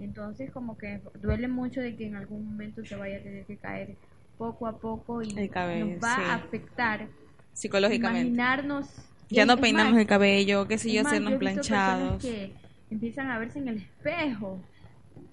Entonces 0.01 0.51
como 0.53 0.79
que 0.79 1.03
duele 1.21 1.49
mucho 1.49 1.83
de 1.83 1.95
que 1.97 2.07
en 2.07 2.17
algún 2.17 2.47
momento 2.47 2.83
se 2.87 2.97
vaya 2.97 3.19
a 3.19 3.23
tener 3.23 3.45
que 3.45 3.59
caer 3.59 3.95
poco 4.39 4.67
a 4.67 4.79
poco 4.79 5.21
y 5.23 5.37
El 5.39 5.51
cabello, 5.51 5.85
nos 5.87 6.03
va 6.03 6.15
sí. 6.17 6.23
a 6.23 6.35
afectar 6.37 7.09
Psicológicamente. 7.53 8.21
imaginarnos 8.29 9.12
Ya 9.33 9.47
no 9.47 9.57
peinamos 9.57 9.93
más, 9.93 10.01
el 10.01 10.07
cabello, 10.07 10.67
qué 10.69 10.79
sé 10.79 10.93
yo, 10.93 11.01
hacernos 11.01 11.35
planchados. 11.35 12.23
que 12.23 12.53
empiezan 12.91 13.31
a 13.31 13.39
verse 13.39 13.59
en 13.59 13.69
el 13.69 13.77
espejo 13.79 14.61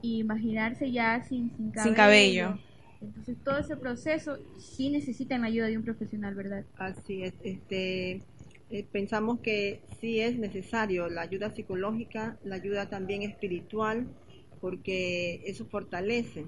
y 0.02 0.20
imaginarse 0.20 0.92
ya 0.92 1.22
sin, 1.22 1.52
sin 1.56 1.72
cabello. 1.72 1.84
Sin 1.84 1.94
cabello. 1.96 2.60
Entonces 3.02 3.38
todo 3.44 3.60
ese 3.60 3.78
proceso 3.78 4.38
sí 4.58 4.90
necesitan 4.90 5.42
la 5.42 5.48
ayuda 5.48 5.68
de 5.68 5.78
un 5.78 5.84
profesional, 5.84 6.36
¿verdad? 6.36 6.66
Así 6.78 7.24
es, 7.24 7.34
este, 7.44 8.22
eh, 8.70 8.86
pensamos 8.92 9.40
que 9.40 9.82
sí 10.00 10.20
es 10.20 10.38
necesario 10.38 11.10
la 11.10 11.22
ayuda 11.22 11.50
psicológica, 11.50 12.38
la 12.44 12.56
ayuda 12.56 12.90
también 12.90 13.24
espiritual, 13.24 14.08
porque 14.60 15.42
eso 15.46 15.66
fortalece. 15.66 16.46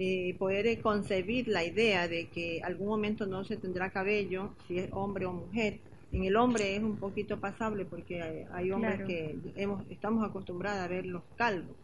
Eh, 0.00 0.36
poder 0.38 0.66
eh, 0.68 0.78
concebir 0.78 1.48
la 1.48 1.64
idea 1.64 2.06
de 2.06 2.28
que 2.28 2.60
algún 2.62 2.86
momento 2.86 3.26
no 3.26 3.44
se 3.44 3.56
tendrá 3.56 3.90
cabello, 3.90 4.54
si 4.68 4.78
es 4.78 4.88
hombre 4.92 5.26
o 5.26 5.32
mujer. 5.32 5.80
En 6.12 6.24
el 6.24 6.36
hombre 6.36 6.74
es 6.76 6.82
un 6.82 6.96
poquito 6.96 7.38
pasable 7.38 7.84
porque 7.84 8.22
hay, 8.22 8.44
hay 8.52 8.70
hombres 8.70 8.94
Claro. 8.96 9.08
que 9.08 9.36
hemos, 9.56 9.90
estamos 9.90 10.28
acostumbrados 10.28 10.80
a 10.80 10.88
verlos 10.88 11.22
calvos, 11.36 11.76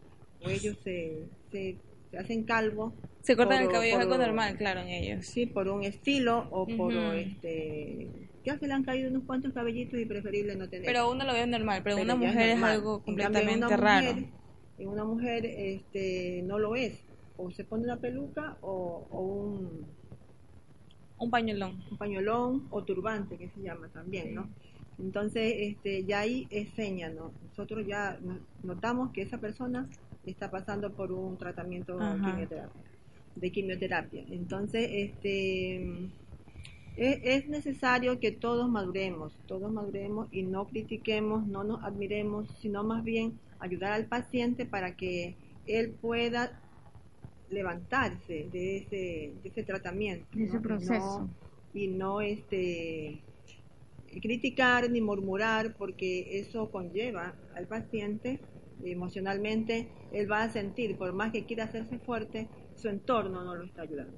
o 0.43 0.49
ellos 0.49 0.75
se, 0.83 1.23
se, 1.51 1.75
se 2.11 2.17
hacen 2.17 2.43
calvos. 2.43 2.93
Se 3.21 3.35
cortan 3.35 3.63
el 3.63 3.69
cabello, 3.69 3.95
es 3.95 4.01
algo 4.01 4.17
normal, 4.17 4.57
claro, 4.57 4.79
en 4.81 4.87
ellos. 4.87 5.25
Sí, 5.25 5.45
por 5.45 5.67
un 5.67 5.83
estilo 5.83 6.47
o 6.51 6.65
por 6.65 6.93
este. 6.93 8.07
Ya 8.43 8.57
se 8.59 8.67
le 8.67 8.73
han 8.73 8.83
caído 8.83 9.09
unos 9.09 9.23
cuantos 9.23 9.53
cabellitos 9.53 9.99
y 9.99 10.05
preferible 10.05 10.55
no 10.55 10.69
tener. 10.69 10.85
Pero 10.85 11.09
uno 11.11 11.23
lo 11.25 11.33
ve 11.33 11.45
normal, 11.47 11.81
pero, 11.83 11.95
Pero 11.95 12.05
una 12.05 12.15
mujer 12.15 12.49
es, 12.49 12.55
normal. 12.55 12.71
algo 12.71 12.95
en 12.97 13.01
completamente 13.03 13.77
raro. 13.77 14.07
mujer- 14.13 14.29
En 14.77 14.87
una 14.89 15.03
mujer 15.05 15.45
este, 15.45 16.41
no 16.45 16.59
lo 16.59 16.75
es. 16.75 16.99
O 17.37 17.49
se 17.51 17.63
pone 17.63 17.83
una 17.85 17.97
peluca 17.97 18.57
o, 18.61 19.07
o 19.09 19.21
un, 19.21 19.85
Un 21.17 21.29
pañuelón. 21.31 21.81
un 21.91 21.97
pañolón 21.97 22.67
o 22.69 22.83
turbante, 22.83 23.37
que 23.37 23.49
se 23.49 23.61
llama 23.61 23.87
también, 23.89 24.35
¿no? 24.35 24.49
Entonces, 24.99 25.53
este, 25.57 26.03
ya 26.05 26.19
ahí 26.21 26.47
es 26.49 26.69
seña, 26.73 27.09
¿no? 27.09 27.31
Nosotros 27.49 27.85
ya 27.87 28.17
no- 28.21 28.39
notamos 28.63 29.11
que 29.11 29.21
esa 29.21 29.37
persona 29.37 29.87
está 30.25 30.49
pasando 30.51 30.91
por 30.93 31.11
un 31.11 31.37
tratamiento 31.37 31.97
quimioterapia, 31.97 32.81
de 33.35 33.51
quimioterapia. 33.51 34.23
Entonces, 34.29 34.89
este, 34.91 35.75
es, 36.97 37.19
es 37.23 37.47
necesario 37.49 38.19
que 38.19 38.31
todos 38.31 38.69
maduremos, 38.69 39.33
todos 39.47 39.71
maduremos 39.71 40.27
y 40.31 40.43
no 40.43 40.65
critiquemos, 40.67 41.45
no 41.47 41.63
nos 41.63 41.83
admiremos, 41.83 42.49
sino 42.61 42.83
más 42.83 43.03
bien 43.03 43.37
ayudar 43.59 43.91
al 43.93 44.05
paciente 44.05 44.65
para 44.65 44.95
que 44.95 45.35
él 45.67 45.91
pueda 46.01 46.61
levantarse 47.49 48.47
de 48.51 48.77
ese, 48.77 49.33
de 49.41 49.49
ese 49.49 49.63
tratamiento. 49.63 50.27
De 50.33 50.43
ese 50.45 50.53
¿no? 50.55 50.59
Y 50.59 50.63
proceso. 50.63 51.19
no- 51.21 51.29
Y 51.73 51.87
no, 51.87 52.21
este 52.21 53.21
criticar 54.21 54.89
ni 54.89 55.01
murmurar 55.01 55.75
porque 55.77 56.39
eso 56.39 56.69
conlleva 56.71 57.35
al 57.55 57.65
paciente 57.67 58.39
emocionalmente, 58.83 59.87
él 60.11 60.31
va 60.31 60.43
a 60.43 60.49
sentir, 60.49 60.97
por 60.97 61.11
más 61.13 61.31
que 61.31 61.45
quiera 61.45 61.65
hacerse 61.65 61.97
fuerte, 61.99 62.47
su 62.75 62.87
entorno 62.89 63.43
no 63.43 63.55
lo 63.55 63.65
está 63.65 63.81
ayudando. 63.81 64.13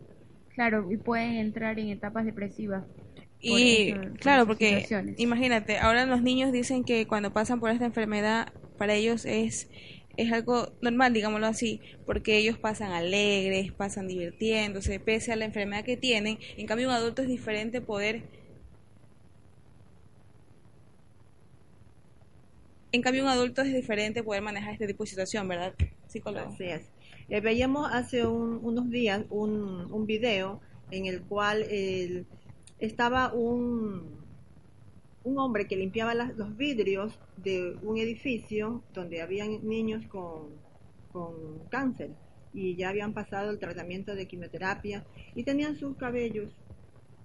Claro, 0.56 0.92
y 0.92 0.98
pueden 0.98 1.36
entrar 1.36 1.80
en 1.80 1.90
etapas 1.90 2.26
depresivas. 2.26 2.86
por 2.86 3.24
Y 3.40 3.90
eso- 3.90 4.02
por 4.02 4.20
claro, 4.20 4.48
porque 4.48 4.86
imagínate, 5.18 5.78
ahora 5.78 6.06
los 6.06 6.22
niños 6.22 6.52
dicen 6.52 6.84
que 6.84 7.06
cuando 7.08 7.32
pasan 7.32 7.60
por 7.60 7.70
esta 7.70 7.86
enfermedad, 7.86 8.48
para 8.78 8.96
ellos 8.96 9.26
es, 9.26 9.70
es 10.18 10.32
algo 10.34 10.74
normal, 10.82 11.14
digámoslo 11.14 11.48
así, 11.48 11.80
porque 12.06 12.38
ellos 12.38 12.58
pasan 12.58 12.92
alegres, 12.92 13.72
pasan 13.72 14.08
divirtiéndose, 14.08 15.00
pese 15.00 15.32
a 15.32 15.36
la 15.36 15.46
enfermedad 15.46 15.84
que 15.86 15.98
tienen. 15.98 16.40
En 16.58 16.68
cambio, 16.68 16.88
un 16.90 16.94
adulto 16.94 17.22
es 17.22 17.28
diferente 17.28 17.82
poder... 17.82 18.24
En 22.92 23.02
cambio, 23.02 23.24
un 23.24 23.30
adulto 23.30 23.62
es 23.62 23.74
diferente 23.74 24.24
poder 24.24 24.42
manejar 24.42 24.74
este 24.74 24.88
tipo 24.88 25.04
de 25.04 25.10
situación, 25.10 25.48
¿verdad, 25.48 25.74
psicólogo? 26.08 26.48
Así 26.54 26.64
es. 26.66 26.90
Eh, 27.30 27.42
veíamos 27.42 27.90
hace 27.92 28.26
un- 28.26 28.60
unos 28.64 28.90
días 28.90 29.24
un, 29.30 29.92
un 29.92 30.06
video 30.06 30.62
en 30.92 31.06
el 31.06 31.22
cual 31.22 31.66
estaba 32.80 33.34
un, 33.34 34.17
un 35.28 35.38
hombre 35.40 35.68
que 35.68 35.76
limpiaba 35.76 36.14
los 36.14 36.56
vidrios 36.56 37.20
de 37.36 37.76
un 37.84 37.98
edificio 37.98 38.82
donde 38.94 39.22
habían 39.22 39.68
niños 39.68 40.06
con, 40.08 40.50
con 41.12 41.60
cáncer 41.70 42.12
y 42.54 42.76
ya 42.76 42.90
habían 42.90 43.14
pasado 43.14 43.52
el 43.52 43.60
tratamiento 43.60 44.16
de 44.16 44.26
quimioterapia 44.26 45.06
y 45.36 45.44
tenían 45.44 45.76
sus 45.76 45.98
cabellos 45.98 46.50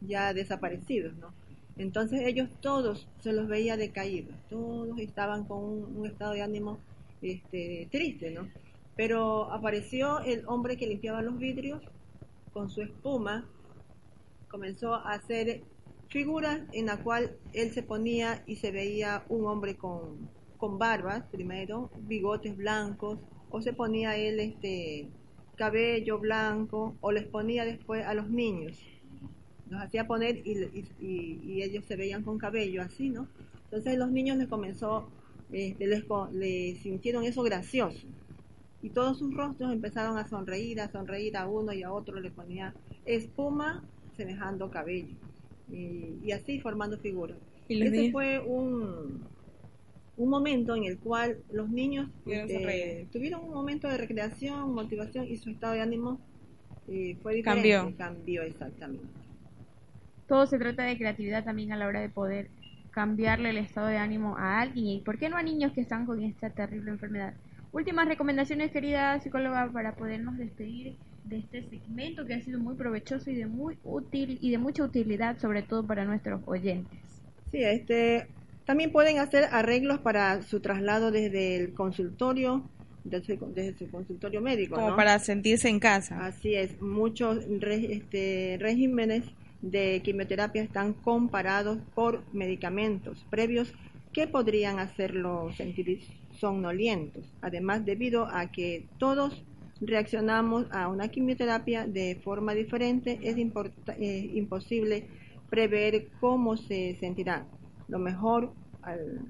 ya 0.01 0.35
desaparecidos, 0.35 1.15
¿no? 1.17 1.33
Entonces 1.79 2.23
ellos 2.27 2.51
todos 2.61 3.09
se 3.21 3.33
los 3.33 3.47
veía 3.47 3.77
decaídos, 3.77 4.35
todos 4.51 4.99
estaban 4.99 5.45
con 5.45 5.65
un, 5.65 5.97
un 5.97 6.07
estado 6.07 6.33
de 6.35 6.43
ánimo 6.43 6.79
este, 7.23 7.89
triste, 7.91 8.33
¿no? 8.33 8.49
Pero 8.97 9.51
apareció 9.53 10.21
el 10.21 10.43
hombre 10.47 10.77
que 10.77 10.89
limpiaba 10.89 11.23
los 11.23 11.39
vidrios 11.39 11.81
con 12.53 12.69
su 12.69 12.83
espuma, 12.83 13.47
comenzó 14.49 14.95
a 14.95 15.13
hacer 15.13 15.63
figuras 16.13 16.61
en 16.73 16.87
la 16.87 17.03
cual 17.03 17.33
él 17.53 17.73
se 17.73 17.83
ponía 17.83 18.43
y 18.47 18.57
se 18.57 18.71
veía 18.71 19.25
un 19.29 19.47
hombre 19.47 19.77
con, 19.77 20.31
con 20.59 20.79
barbas 20.79 21.25
primero, 21.31 21.91
bigotes 21.97 22.57
blancos, 22.57 23.19
o 23.51 23.61
se 23.63 23.73
ponía 23.73 24.17
él 24.17 24.41
este 24.41 25.09
cabello 25.57 26.19
blanco, 26.19 26.97
o 27.01 27.13
les 27.13 27.27
ponía 27.27 27.65
después 27.65 28.05
a 28.07 28.15
los 28.15 28.29
niños. 28.31 28.79
Los 29.69 29.81
hacía 29.83 30.07
poner 30.07 30.37
y, 30.45 30.53
y- 31.01 31.41
y- 31.51 31.63
ellos 31.63 31.85
se 31.87 31.97
veían 31.97 32.23
con 32.25 32.39
cabello 32.39 32.83
así, 32.83 33.11
¿no? 33.11 33.29
Entonces 33.65 33.99
los 33.99 34.11
niños 34.11 34.37
les 34.37 34.49
comenzó, 34.49 35.09
este, 35.51 35.87
les, 35.87 36.05
les 36.33 36.79
sintieron 36.83 37.25
eso 37.25 37.43
gracioso 37.43 38.07
y 38.83 38.91
todos 38.91 39.19
sus 39.19 39.35
rostros 39.37 39.73
empezaron 39.73 40.19
a 40.19 40.29
sonreír, 40.29 40.81
a 40.81 40.91
sonreír 40.91 41.37
a 41.37 41.49
uno 41.49 41.73
y 41.73 41.83
a 41.83 41.93
otro 41.93 42.21
le 42.21 42.31
ponía 42.31 42.75
espuma 43.05 43.85
semejando 44.17 44.71
cabello 44.71 45.17
y, 45.69 46.19
y 46.23 46.33
así 46.33 46.61
formando 46.61 46.99
figuras. 46.99 47.39
Y 47.69 47.83
Ese 47.83 47.91
niños- 47.91 48.13
fue 48.13 48.41
un, 48.41 49.29
un 50.17 50.29
momento 50.31 50.75
en 50.77 50.85
el 50.85 50.99
cual 50.99 51.39
los 51.53 51.69
niños 51.71 52.11
este, 52.27 53.09
tuvieron 53.13 53.45
un 53.45 53.55
momento 53.55 53.89
de 53.89 53.99
recreación, 53.99 54.75
motivación 54.75 55.27
y 55.29 55.37
su 55.37 55.51
estado 55.51 55.75
de 55.75 55.81
ánimo 55.83 56.21
eh, 56.89 57.17
fue 57.23 57.35
diferente. 57.35 57.71
Cambió. 57.71 57.97
Cambió 57.97 58.43
exactamente. 58.43 59.07
Todo 60.27 60.47
se 60.47 60.59
trata 60.59 60.83
de 60.85 60.97
creatividad 60.99 61.45
también 61.45 61.73
a 61.73 61.77
la 61.77 61.87
hora 61.87 62.01
de 62.01 62.09
poder 62.11 62.51
cambiarle 62.91 63.51
el 63.51 63.59
estado 63.59 63.87
de 63.89 63.99
ánimo 63.99 64.37
a 64.37 64.61
alguien. 64.61 64.87
¿Y 64.87 65.03
por 65.03 65.19
qué 65.19 65.29
no 65.29 65.37
a 65.37 65.43
niños 65.43 65.73
que 65.73 65.81
están 65.83 66.07
con 66.07 66.23
esta 66.23 66.51
terrible 66.51 66.91
enfermedad? 66.91 67.37
Últimas 67.71 68.09
recomendaciones, 68.09 68.71
querida 68.73 69.21
psicóloga, 69.21 69.71
para 69.73 69.97
podernos 69.97 70.37
despedir 70.39 70.99
de 71.25 71.39
este 71.39 71.63
segmento 71.69 72.27
que 72.27 72.35
ha 72.35 72.41
sido 72.41 72.59
muy 72.59 72.75
provechoso 72.75 73.31
y 73.31 73.35
de 73.37 73.47
muy 73.47 73.79
útil 73.85 74.39
y 74.41 74.51
de 74.51 74.59
mucha 74.59 74.85
utilidad, 74.85 75.39
sobre 75.39 75.63
todo 75.63 75.87
para 75.87 76.05
nuestros 76.05 76.43
oyentes. 76.47 76.99
Sí, 77.51 77.63
este, 77.63 78.27
también 78.65 78.93
pueden 78.93 79.19
hacer 79.19 79.45
arreglos 79.51 80.01
para 80.01 80.43
su 80.43 80.61
traslado 80.61 81.11
desde 81.11 81.57
el 81.57 81.75
consultorio, 81.75 82.65
desde, 83.05 83.39
desde 83.55 83.79
su 83.79 83.91
consultorio 83.91 84.41
médico. 84.41 84.77
Como 84.77 84.91
¿no? 84.91 84.97
para 84.97 85.19
sentirse 85.19 85.69
en 85.69 85.79
casa. 85.79 86.25
Así 86.25 86.55
es, 86.55 86.81
muchos 86.81 87.45
re- 87.61 87.93
este, 87.93 88.57
regímenes 88.61 89.25
de 89.61 90.01
quimioterapia 90.05 90.63
están 90.63 90.93
comparados 90.95 91.79
por 91.95 92.25
medicamentos 92.33 93.25
previos 93.31 93.73
que 94.13 94.27
podrían 94.27 94.79
hacerlo 94.79 95.51
sentir 95.57 96.01
somnolientos. 96.39 97.25
Además, 97.41 97.85
debido 97.85 98.27
a 98.27 98.51
que 98.51 98.87
todos 98.99 99.45
reaccionamos 99.83 100.67
a 100.73 100.89
una 100.89 101.09
quimioterapia 101.09 101.87
de 101.87 102.21
forma 102.25 102.55
diferente, 102.55 103.19
es 103.23 103.37
eh, 103.37 104.31
imposible 104.35 105.09
prever 105.51 106.09
cómo 106.21 106.57
se 106.57 106.97
sentirán. 107.01 107.49
Lo 107.89 107.99
mejor, 107.99 108.53
al- 108.83 109.21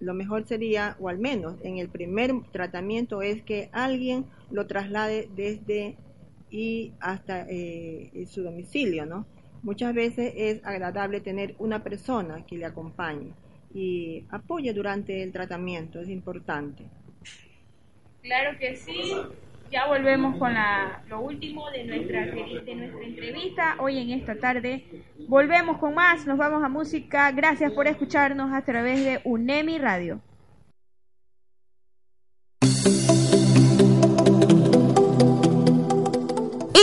lo 0.00 0.14
mejor 0.14 0.46
sería, 0.46 0.96
o 1.00 1.08
al 1.08 1.18
menos 1.18 1.56
en 1.62 1.78
el 1.78 1.88
primer 1.88 2.32
tratamiento, 2.52 3.22
es 3.22 3.42
que 3.42 3.70
alguien 3.72 4.26
lo 4.50 4.66
traslade 4.66 5.28
desde 5.34 5.96
y 6.50 6.92
hasta 7.00 7.46
eh, 7.48 8.26
su 8.28 8.42
domicilio, 8.42 9.06
¿no? 9.06 9.26
Muchas 9.62 9.94
veces 9.94 10.32
es 10.36 10.64
agradable 10.64 11.20
tener 11.20 11.54
una 11.58 11.82
persona 11.82 12.44
que 12.46 12.58
le 12.58 12.66
acompañe 12.66 13.32
y 13.74 14.24
apoye 14.30 14.72
durante 14.72 15.22
el 15.22 15.32
tratamiento, 15.32 16.00
es 16.00 16.08
importante. 16.08 16.84
Claro 18.22 18.58
que 18.58 18.76
sí. 18.76 19.00
Ya 19.74 19.88
volvemos 19.88 20.38
con 20.38 20.54
la, 20.54 21.02
lo 21.08 21.18
último 21.18 21.68
de 21.72 21.82
nuestra, 21.82 22.26
de 22.26 22.74
nuestra 22.76 23.02
entrevista 23.02 23.74
hoy 23.80 23.98
en 23.98 24.10
esta 24.10 24.38
tarde. 24.38 24.84
Volvemos 25.26 25.78
con 25.78 25.96
más, 25.96 26.28
nos 26.28 26.38
vamos 26.38 26.62
a 26.62 26.68
música. 26.68 27.32
Gracias 27.32 27.72
por 27.72 27.88
escucharnos 27.88 28.52
a 28.54 28.62
través 28.62 29.04
de 29.04 29.20
UNEMI 29.24 29.78
Radio. 29.78 30.20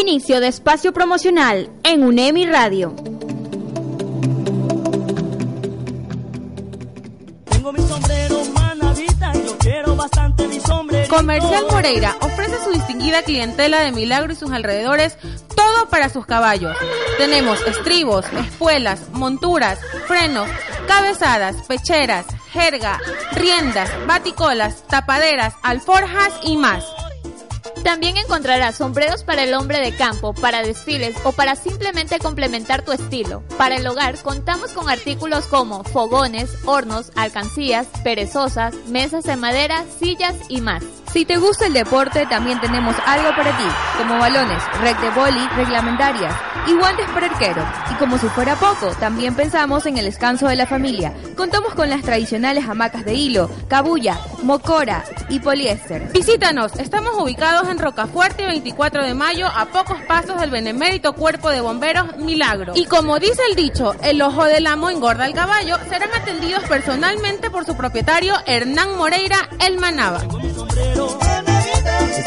Inicio 0.01 0.41
de 0.41 0.49
espacio 0.49 0.91
promocional 0.91 1.69
en 1.85 2.03
UNEMI 2.03 2.45
Radio. 2.47 2.93
Comercial 11.09 11.65
Moreira 11.69 12.15
ofrece 12.21 12.55
a 12.55 12.63
su 12.63 12.71
distinguida 12.71 13.23
clientela 13.23 13.81
de 13.81 13.91
Milagro 13.91 14.33
y 14.33 14.35
sus 14.35 14.51
alrededores 14.51 15.17
todo 15.55 15.89
para 15.89 16.09
sus 16.09 16.25
caballos. 16.25 16.75
Tenemos 17.17 17.61
estribos, 17.67 18.25
espuelas, 18.33 19.09
monturas, 19.11 19.79
frenos, 20.07 20.49
cabezadas, 20.87 21.55
pecheras, 21.67 22.25
jerga, 22.51 22.99
riendas, 23.33 23.89
baticolas, 24.07 24.87
tapaderas, 24.87 25.53
alforjas 25.61 26.33
y 26.43 26.57
más. 26.57 26.83
También 27.83 28.17
encontrarás 28.17 28.77
sombreros 28.77 29.23
para 29.23 29.43
el 29.43 29.53
hombre 29.53 29.79
de 29.79 29.95
campo, 29.95 30.33
para 30.33 30.61
desfiles 30.61 31.15
o 31.23 31.31
para 31.31 31.55
simplemente 31.55 32.19
complementar 32.19 32.83
tu 32.83 32.91
estilo. 32.91 33.43
Para 33.57 33.75
el 33.75 33.87
hogar 33.87 34.21
contamos 34.21 34.71
con 34.71 34.89
artículos 34.89 35.45
como 35.45 35.83
fogones, 35.83 36.49
hornos, 36.65 37.11
alcancías, 37.15 37.87
perezosas, 38.03 38.75
mesas 38.87 39.23
de 39.23 39.35
madera, 39.35 39.83
sillas 39.99 40.35
y 40.47 40.61
más. 40.61 40.83
Si 41.11 41.25
te 41.25 41.37
gusta 41.37 41.67
el 41.67 41.73
deporte, 41.73 42.25
también 42.25 42.61
tenemos 42.61 42.95
algo 43.05 43.35
para 43.35 43.57
ti, 43.57 43.65
como 43.97 44.17
balones, 44.17 44.63
rec 44.79 44.97
de 45.01 45.09
boli, 45.09 45.45
reglamentarias 45.57 46.33
y 46.67 46.73
guantes 46.73 47.05
para 47.09 47.25
arquero. 47.25 47.65
Y 47.91 47.95
como 47.95 48.17
si 48.17 48.27
fuera 48.27 48.55
poco, 48.55 48.87
también 48.97 49.35
pensamos 49.35 49.85
en 49.85 49.97
el 49.97 50.05
descanso 50.05 50.47
de 50.47 50.55
la 50.55 50.65
familia. 50.65 51.13
Contamos 51.35 51.73
con 51.73 51.89
las 51.89 52.01
tradicionales 52.01 52.67
hamacas 52.67 53.03
de 53.03 53.13
hilo, 53.13 53.51
cabulla, 53.67 54.19
mocora 54.43 55.03
y 55.27 55.39
poliéster. 55.39 56.09
Visítanos, 56.13 56.79
estamos 56.79 57.13
ubicados 57.17 57.67
en 57.67 57.79
Rocafuerte 57.79 58.45
24 58.45 59.03
de 59.03 59.13
mayo 59.13 59.47
a 59.47 59.65
pocos 59.65 59.99
pasos 60.07 60.39
del 60.39 60.49
benemérito 60.49 61.13
Cuerpo 61.13 61.49
de 61.49 61.59
Bomberos 61.59 62.15
Milagro. 62.17 62.71
Y 62.75 62.85
como 62.85 63.19
dice 63.19 63.41
el 63.49 63.55
dicho, 63.55 63.95
el 64.01 64.21
ojo 64.21 64.45
del 64.45 64.65
amo 64.65 64.89
engorda 64.89 65.25
al 65.25 65.33
caballo, 65.33 65.77
serán 65.89 66.13
atendidos 66.15 66.63
personalmente 66.69 67.49
por 67.49 67.65
su 67.65 67.75
propietario 67.75 68.35
Hernán 68.45 68.95
Moreira 68.95 69.49
El 69.59 69.77
Manaba. 69.77 70.21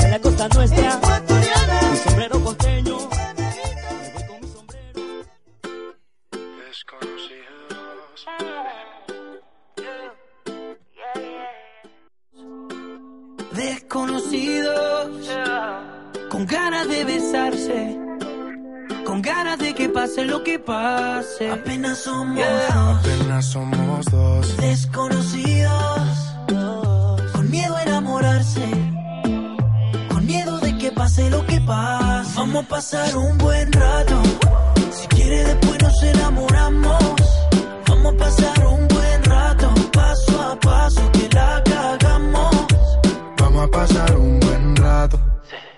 En 0.00 0.11
la 0.11 0.18
costa 0.20 0.48
nuestra. 0.48 1.00
Mi 1.90 1.96
sombrero 1.98 2.40
costeño. 2.42 2.96
Me 2.98 4.12
voy 4.12 4.26
con 4.26 4.40
mi 4.40 4.48
sombrero. 4.48 5.00
Desconocidos, 13.94 15.30
con 16.30 16.46
ganas 16.46 16.88
de 16.88 17.04
besarse, 17.04 17.98
con 19.04 19.22
ganas 19.22 19.59
de 19.59 19.74
que 19.74 19.88
pase 19.88 20.24
lo 20.24 20.42
que 20.42 20.59
pase. 20.59 21.50
Apenas 21.50 21.98
somos 21.98 22.37
dos, 22.38 22.98
Apenas 22.98 23.44
somos 23.46 24.04
dos. 24.07 24.57
desconocidos, 24.57 25.54
pase 31.14 31.31
lo 31.31 31.46
que 31.46 31.61
pase. 31.61 32.33
Vamos 32.37 32.64
a 32.64 32.68
pasar 32.68 33.16
un 33.16 33.38
buen 33.38 33.72
rato, 33.72 34.22
si 34.90 35.07
quiere 35.09 35.44
después 35.44 35.83
nos 35.83 36.03
enamoramos. 36.03 37.14
Vamos 37.88 38.14
a 38.14 38.16
pasar 38.16 38.66
un 38.66 38.88
buen 38.88 39.24
rato, 39.24 39.74
paso 39.92 40.42
a 40.42 40.59
paso 40.59 41.12
que 41.12 41.29
la 41.33 41.62
cagamos. 41.64 42.66
Vamos 43.38 43.64
a 43.64 43.68
pasar 43.68 44.16
un 44.16 44.40
buen 44.40 44.77
rato. 44.77 45.20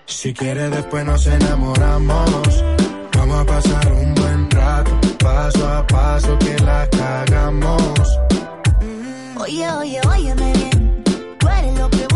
Si 0.05 0.33
quiere 0.33 0.69
después 0.69 1.05
nos 1.05 1.27
enamoramos. 1.27 2.63
Vamos 3.15 3.41
a 3.41 3.45
pasar 3.45 3.91
un 3.91 4.15
buen 4.15 4.49
rato. 4.51 4.91
Paso 5.19 5.67
a 5.67 5.85
paso 5.85 6.37
que 6.39 6.57
la 6.63 6.89
cagamos. 6.89 8.19
Oye, 9.39 9.71
oye, 9.71 10.01
óyeme 10.09 10.53
bien. 10.53 11.03
Tú 11.39 11.47
eres 11.47 11.77
lo 11.77 11.89
que 11.89 12.07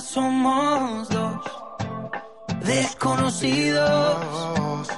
Somos 0.00 1.08
dos 1.10 1.36
desconocidos. 2.64 4.88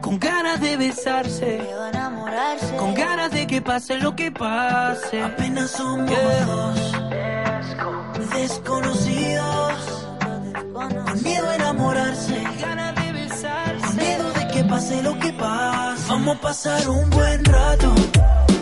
Con 0.00 0.20
ganas 0.20 0.60
de 0.60 0.76
besarse, 0.76 1.60
con 2.78 2.94
ganas 2.94 3.32
de 3.32 3.48
que 3.48 3.60
pase 3.60 3.98
lo 3.98 4.14
que 4.14 4.30
pase. 4.30 5.22
Apenas 5.22 5.70
somos 5.70 6.08
dos 6.46 6.92
desconocidos, 8.32 9.74
con 10.72 11.22
miedo 11.22 11.48
a 11.48 11.54
enamorarse, 11.56 12.42
ganas 12.60 12.94
de 12.94 13.12
besarse, 13.12 13.86
con 13.86 13.96
miedo 13.96 14.32
de 14.32 14.48
que 14.48 14.64
pase 14.64 15.02
lo 15.02 15.18
que 15.18 15.32
pase. 15.32 16.02
Vamos 16.08 16.36
a 16.36 16.40
pasar 16.40 16.88
un 16.88 17.10
buen 17.10 17.44
rato, 17.44 17.94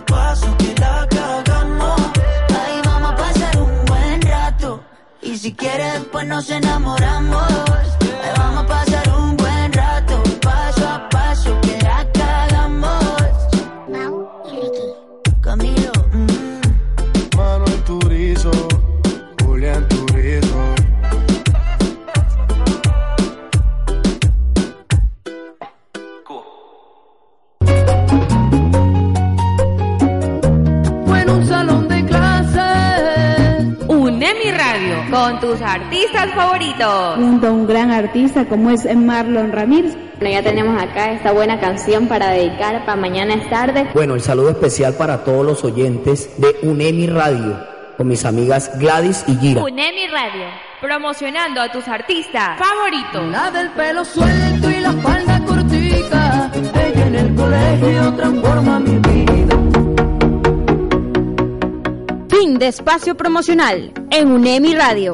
paso 0.06 0.56
que 0.58 0.76
la 0.80 1.08
cagamos. 1.10 2.02
Ay, 2.50 2.82
vamos 2.86 3.12
a 3.12 3.16
pasar 3.16 3.58
un 3.62 3.86
buen 3.86 4.22
rato. 4.22 4.84
Y 5.22 5.38
si 5.38 5.54
quieres, 5.54 5.94
después 5.94 6.26
nos 6.28 6.50
enamoramos. 6.50 7.67
Con 35.18 35.40
tus 35.40 35.60
artistas 35.64 36.32
favoritos. 36.36 37.16
junto 37.16 37.48
a 37.48 37.52
un 37.52 37.66
gran 37.66 37.90
artista 37.90 38.46
como 38.46 38.70
es 38.70 38.86
Marlon 38.96 39.52
Ramírez. 39.52 39.98
Bueno, 40.20 40.30
ya 40.30 40.44
tenemos 40.44 40.80
acá 40.80 41.12
esta 41.12 41.32
buena 41.32 41.60
canción 41.60 42.08
para 42.08 42.30
dedicar 42.30 42.86
para 42.86 42.96
mañana 43.02 43.34
es 43.34 43.50
tarde. 43.50 43.90
Bueno, 43.96 44.14
el 44.14 44.22
saludo 44.22 44.52
especial 44.52 44.94
para 44.94 45.24
todos 45.24 45.44
los 45.44 45.64
oyentes 45.64 46.40
de 46.40 46.56
UNEMI 46.62 47.08
Radio, 47.08 47.58
con 47.98 48.08
mis 48.08 48.26
amigas 48.26 48.78
Gladys 48.78 49.24
y 49.28 49.36
Gira. 49.38 49.64
UNEMI 49.64 50.08
Radio. 50.08 50.46
Promocionando 50.82 51.62
a 51.62 51.72
tus 51.72 51.88
artistas 51.88 52.60
favoritos. 52.60 53.28
La 53.32 53.50
del 53.50 53.72
pelo 53.72 54.06
suelto 54.06 54.70
y 54.70 54.80
la 54.80 54.94
falda 54.94 55.44
cortica, 55.46 56.52
ella 56.54 57.08
en 57.08 57.16
el 57.16 57.34
colegio 57.34 58.14
transforma 58.14 58.80
mi 58.80 58.98
vida. 59.00 59.37
Fin 62.40 62.60
de 62.60 62.68
espacio 62.68 63.18
promocional 63.18 63.92
en 64.12 64.32
UNEMI 64.32 64.76
Radio. 64.76 65.12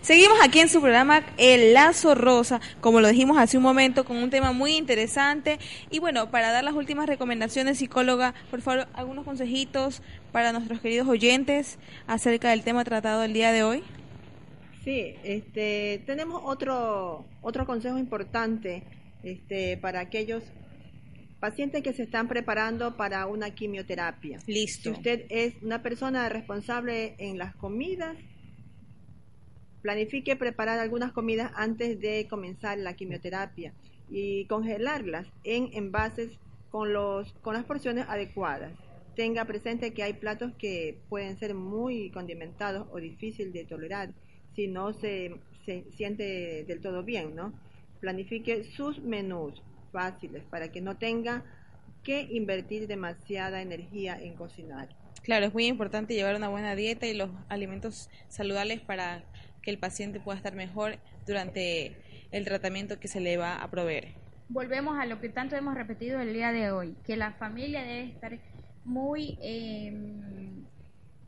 Seguimos 0.00 0.38
aquí 0.42 0.58
en 0.58 0.68
su 0.68 0.80
programa 0.80 1.22
El 1.36 1.72
Lazo 1.72 2.16
Rosa, 2.16 2.60
como 2.80 3.00
lo 3.00 3.06
dijimos 3.06 3.38
hace 3.38 3.58
un 3.58 3.62
momento, 3.62 4.04
con 4.04 4.16
un 4.16 4.30
tema 4.30 4.50
muy 4.50 4.74
interesante. 4.74 5.60
Y 5.88 6.00
bueno, 6.00 6.32
para 6.32 6.50
dar 6.50 6.64
las 6.64 6.74
últimas 6.74 7.06
recomendaciones, 7.06 7.78
psicóloga, 7.78 8.34
por 8.50 8.60
favor, 8.60 8.88
algunos 8.94 9.24
consejitos 9.24 10.02
para 10.32 10.50
nuestros 10.50 10.80
queridos 10.80 11.06
oyentes 11.06 11.78
acerca 12.08 12.50
del 12.50 12.64
tema 12.64 12.82
tratado 12.82 13.22
el 13.22 13.34
día 13.34 13.52
de 13.52 13.62
hoy. 13.62 13.84
Sí, 14.82 15.14
este, 15.22 16.02
tenemos 16.06 16.42
otro, 16.44 17.24
otro 17.40 17.66
consejo 17.66 17.98
importante 17.98 18.82
este, 19.32 19.76
para 19.76 20.00
aquellos 20.00 20.42
pacientes 21.40 21.82
que 21.82 21.92
se 21.92 22.02
están 22.02 22.28
preparando 22.28 22.96
para 22.96 23.26
una 23.26 23.50
quimioterapia. 23.50 24.38
Listo. 24.46 24.90
Si 24.90 24.90
usted 24.90 25.26
es 25.28 25.54
una 25.62 25.82
persona 25.82 26.28
responsable 26.28 27.14
en 27.18 27.38
las 27.38 27.54
comidas, 27.54 28.16
planifique 29.82 30.36
preparar 30.36 30.78
algunas 30.78 31.12
comidas 31.12 31.52
antes 31.54 32.00
de 32.00 32.26
comenzar 32.28 32.78
la 32.78 32.94
quimioterapia 32.94 33.72
y 34.10 34.46
congelarlas 34.46 35.26
en 35.44 35.70
envases 35.72 36.30
con, 36.70 36.92
los, 36.92 37.32
con 37.34 37.54
las 37.54 37.64
porciones 37.64 38.06
adecuadas. 38.08 38.72
Tenga 39.14 39.44
presente 39.44 39.92
que 39.92 40.02
hay 40.02 40.12
platos 40.12 40.52
que 40.58 40.98
pueden 41.08 41.38
ser 41.38 41.54
muy 41.54 42.10
condimentados 42.10 42.86
o 42.92 42.98
difícil 42.98 43.52
de 43.52 43.64
tolerar 43.64 44.12
si 44.54 44.66
no 44.66 44.92
se, 44.92 45.34
se 45.64 45.84
siente 45.96 46.64
del 46.64 46.80
todo 46.80 47.02
bien, 47.02 47.34
¿no? 47.34 47.52
Planifique 48.00 48.64
sus 48.64 49.00
menús 49.00 49.62
fáciles 49.92 50.44
para 50.50 50.70
que 50.70 50.80
no 50.80 50.96
tenga 50.96 51.44
que 52.02 52.22
invertir 52.30 52.86
demasiada 52.86 53.60
energía 53.60 54.18
en 54.20 54.34
cocinar. 54.34 54.88
Claro, 55.22 55.46
es 55.46 55.52
muy 55.52 55.66
importante 55.66 56.14
llevar 56.14 56.36
una 56.36 56.48
buena 56.48 56.74
dieta 56.74 57.06
y 57.06 57.14
los 57.14 57.30
alimentos 57.48 58.08
saludables 58.28 58.80
para 58.80 59.24
que 59.62 59.70
el 59.70 59.78
paciente 59.78 60.20
pueda 60.20 60.38
estar 60.38 60.54
mejor 60.54 60.96
durante 61.26 61.96
el 62.30 62.44
tratamiento 62.44 62.98
que 63.00 63.08
se 63.08 63.20
le 63.20 63.36
va 63.36 63.56
a 63.56 63.70
proveer. 63.70 64.14
Volvemos 64.48 64.98
a 64.98 65.04
lo 65.04 65.20
que 65.20 65.28
tanto 65.28 65.56
hemos 65.56 65.74
repetido 65.74 66.20
el 66.20 66.32
día 66.32 66.52
de 66.52 66.70
hoy, 66.70 66.94
que 67.04 67.16
la 67.16 67.32
familia 67.32 67.82
debe 67.82 68.04
estar 68.04 68.38
muy, 68.84 69.38
eh, 69.42 69.92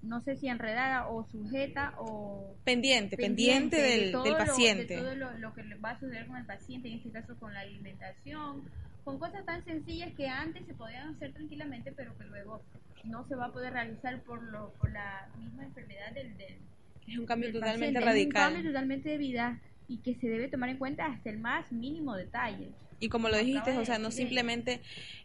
no 0.03 0.23
sé 0.23 0.37
si 0.37 0.49
enredada 0.49 1.09
o 1.09 1.25
sujeta 1.27 1.95
o 1.99 2.55
Pendiente, 2.65 3.17
pendiente, 3.17 3.77
del, 3.81 4.13
de 4.13 4.31
lo- 4.31 4.39
paciente. 4.39 4.95
de 4.97 5.01
todo 5.01 5.15
lo, 5.15 5.33
lo 5.39 5.53
que 5.55 5.63
le 5.63 5.75
va 5.77 5.91
a 5.91 6.01
suceder 6.01 6.27
con 6.27 6.37
el 6.37 6.47
paciente, 6.47 6.89
en 6.89 6.95
este 6.99 7.11
caso 7.11 7.37
con 7.39 7.53
la 7.53 7.61
alimentación, 7.61 8.63
con 9.05 9.19
cosas 9.19 9.45
tan 9.45 9.65
sencillas 9.65 10.13
que 10.17 10.29
antes 10.29 10.67
se 10.67 10.75
podían 10.75 11.15
hacer 11.15 11.33
tranquilamente, 11.33 11.93
pero 11.93 12.17
que 12.17 12.25
luego 12.25 12.63
no 13.05 13.27
se 13.29 13.35
va 13.35 13.47
a 13.47 13.53
poder 13.53 13.73
realizar 13.73 14.23
por, 14.23 14.43
lo, 14.43 14.73
por 14.75 14.91
la 14.93 15.29
misma 15.39 15.65
enfermedad 15.65 16.13
del, 16.13 16.37
del 16.37 16.59
Es 17.07 17.19
un 17.19 17.27
cambio 17.27 17.49
del 17.49 17.61
totalmente 17.61 17.99
paciente. 17.99 17.99
Es 17.99 18.05
un 18.05 18.07
radical. 18.35 18.53
cambio 18.55 18.71
totalmente 18.71 19.09
de 19.09 19.19
vida 19.19 19.61
y 19.89 19.99
que 19.99 20.15
se 20.17 20.29
debe 20.29 20.49
tomar 20.49 20.69
en 20.71 20.79
cuenta 20.79 21.07
hasta 21.07 21.31
el 21.31 21.39
más 21.39 21.71
mínimo 21.73 22.15
detalle. 22.15 22.69
Y 23.01 23.09
como 23.09 23.29
lo 23.29 23.39
dijiste, 23.39 23.77
o 23.79 23.85
sea, 23.85 23.99
no 23.99 24.11
simplemente 24.11 24.81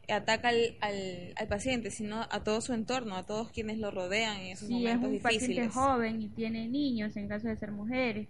ataca 0.10 0.50
al, 0.50 0.76
al, 0.82 1.34
al 1.36 1.48
paciente, 1.48 1.92
sino 1.92 2.22
a 2.32 2.44
todo 2.44 2.62
su 2.62 2.74
entorno, 2.74 3.16
a 3.18 3.26
todos 3.26 3.52
quienes 3.52 3.78
lo 3.80 3.92
rodean 3.92 4.38
en 4.38 4.48
esos 4.54 4.68
si 4.68 4.88
es 4.88 4.98
momentos 4.98 5.10
un 5.10 5.20
paciente 5.20 5.64
difíciles. 5.64 5.74
joven 5.74 6.22
y 6.22 6.30
tiene 6.30 6.68
niños, 6.68 7.16
en 7.18 7.28
caso 7.28 7.48
de 7.48 7.58
ser 7.58 7.72
mujeres, 7.72 8.28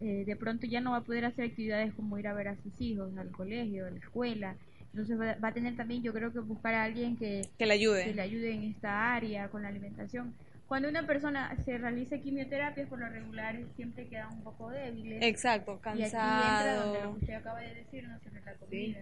eh, 0.00 0.24
de 0.26 0.36
pronto 0.36 0.66
ya 0.66 0.80
no 0.80 0.92
va 0.92 0.98
a 0.98 1.04
poder 1.04 1.24
hacer 1.24 1.46
actividades 1.46 1.92
como 1.94 2.18
ir 2.18 2.28
a 2.28 2.34
ver 2.34 2.48
a 2.48 2.56
sus 2.62 2.80
hijos 2.80 3.16
al 3.16 3.30
colegio, 3.30 3.86
a 3.86 3.90
la 3.90 3.98
escuela. 3.98 4.56
Entonces 4.92 5.18
va, 5.18 5.34
va 5.42 5.48
a 5.48 5.54
tener 5.54 5.76
también, 5.76 6.02
yo 6.02 6.12
creo 6.12 6.32
que 6.32 6.38
buscar 6.40 6.74
a 6.74 6.84
alguien 6.84 7.16
que, 7.16 7.42
Que 7.58 7.66
le 7.66 7.74
ayude. 7.74 8.04
que 8.04 8.14
le 8.14 8.22
ayude 8.22 8.52
en 8.52 8.64
esta 8.64 9.14
área 9.14 9.48
con 9.48 9.62
la 9.62 9.68
alimentación. 9.68 10.34
Cuando 10.66 10.88
una 10.88 11.06
persona 11.06 11.56
se 11.64 11.78
realiza 11.78 12.18
quimioterapias, 12.18 12.88
por 12.88 12.98
lo 12.98 13.08
regular 13.08 13.56
siempre 13.76 14.08
queda 14.08 14.28
un 14.28 14.42
poco 14.42 14.70
débiles. 14.70 15.22
Exacto, 15.22 15.80
Y 15.84 15.88
aquí 15.88 16.02
entra 16.02 16.76
donde 16.76 16.98
cansado. 16.98 17.10
usted 17.12 17.34
acaba 17.34 17.60
de 17.60 17.74
decirnos 17.74 18.22
sobre 18.22 18.40
la 18.44 18.54
comida. 18.54 18.98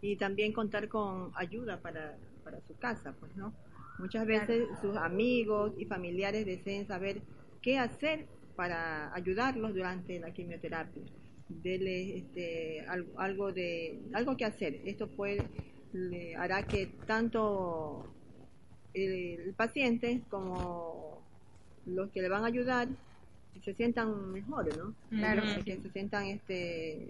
y 0.00 0.16
también 0.16 0.52
contar 0.52 0.88
con 0.88 1.30
ayuda 1.36 1.80
para, 1.80 2.16
para 2.42 2.60
su 2.62 2.76
casa, 2.78 3.14
pues, 3.20 3.36
¿no? 3.36 3.54
Muchas 3.98 4.26
veces 4.26 4.66
sus 4.80 4.96
amigos 4.96 5.74
y 5.78 5.84
familiares 5.84 6.44
deseen 6.44 6.86
saber 6.88 7.22
qué 7.60 7.78
hacer 7.78 8.26
para 8.56 9.14
ayudarlos 9.14 9.74
durante 9.74 10.18
la 10.18 10.32
quimioterapia. 10.32 11.02
Dele 11.48 12.18
este, 12.18 12.80
algo, 12.88 13.20
algo 13.20 13.52
de 13.52 14.00
algo 14.14 14.36
que 14.36 14.44
hacer. 14.44 14.80
Esto 14.84 15.06
puede 15.08 15.44
le 15.92 16.34
hará 16.34 16.62
que 16.64 16.86
tanto 17.06 18.06
el, 18.94 19.40
el 19.40 19.54
paciente 19.54 20.20
como 20.30 21.20
los 21.86 22.10
que 22.10 22.22
le 22.22 22.28
van 22.28 22.44
a 22.44 22.46
ayudar 22.48 22.88
se 23.62 23.74
sientan 23.74 24.32
mejores, 24.32 24.76
¿no? 24.76 24.94
Claro 25.10 25.42
Que 25.42 25.62
que 25.64 25.76
sí. 25.76 25.82
se 25.82 25.90
sientan 25.90 26.26
este 26.26 27.08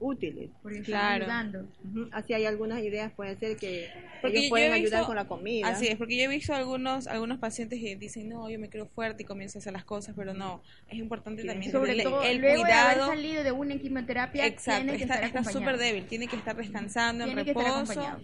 útiles. 0.00 0.50
Porque 0.60 0.78
están 0.78 0.92
Claro. 0.92 1.24
ayudando. 1.24 1.68
Ujú, 1.88 2.08
Así 2.10 2.34
hay 2.34 2.44
algunas 2.46 2.82
ideas, 2.82 3.12
puede 3.12 3.36
ser 3.36 3.56
que 3.56 3.88
Porque 4.20 4.38
ellos 4.38 4.50
pueden 4.50 4.70
he 4.72 4.74
ayudar 4.74 4.98
visto- 5.00 5.06
con 5.06 5.14
la 5.16 5.28
comida. 5.28 5.68
Así 5.68 5.86
es, 5.86 5.96
porque 5.96 6.16
yo 6.16 6.24
he 6.24 6.28
visto 6.28 6.52
algunos 6.52 7.06
algunos 7.06 7.38
pacientes 7.38 7.80
que 7.80 7.94
dicen, 7.96 8.28
no, 8.28 8.50
yo 8.50 8.58
me 8.58 8.68
creo 8.68 8.86
fuerte 8.86 9.22
y 9.22 9.26
comienzo 9.26 9.58
a 9.58 9.60
hacer 9.60 9.72
las 9.72 9.84
cosas, 9.84 10.14
pero 10.16 10.34
no, 10.34 10.62
es 10.88 10.98
importante 10.98 11.44
también 11.44 11.70
Sobre 11.70 11.92
tener 11.92 12.04
todo, 12.08 12.22
el 12.24 12.38
luego 12.38 12.64
de 12.64 12.72
haber 12.72 12.94
cuidado. 12.96 13.12
salido 13.14 13.44
de 13.44 13.52
una 13.52 13.78
quimioterapia, 13.78 14.46
Exacto, 14.46 14.82
tiene 14.82 14.98
que 14.98 15.04
está 15.04 15.14
estar 15.14 15.26
está 15.28 15.38
acompañado. 15.40 15.60
súper 15.72 15.78
débil, 15.78 16.04
tiene 16.06 16.26
que 16.26 16.36
estar 16.36 16.56
descansando 16.56 17.24
Tiene 17.24 17.40
en 17.40 17.44
que 17.44 17.50
estar 17.52 17.64
reposo. 17.64 17.92
acompañado. 17.92 18.20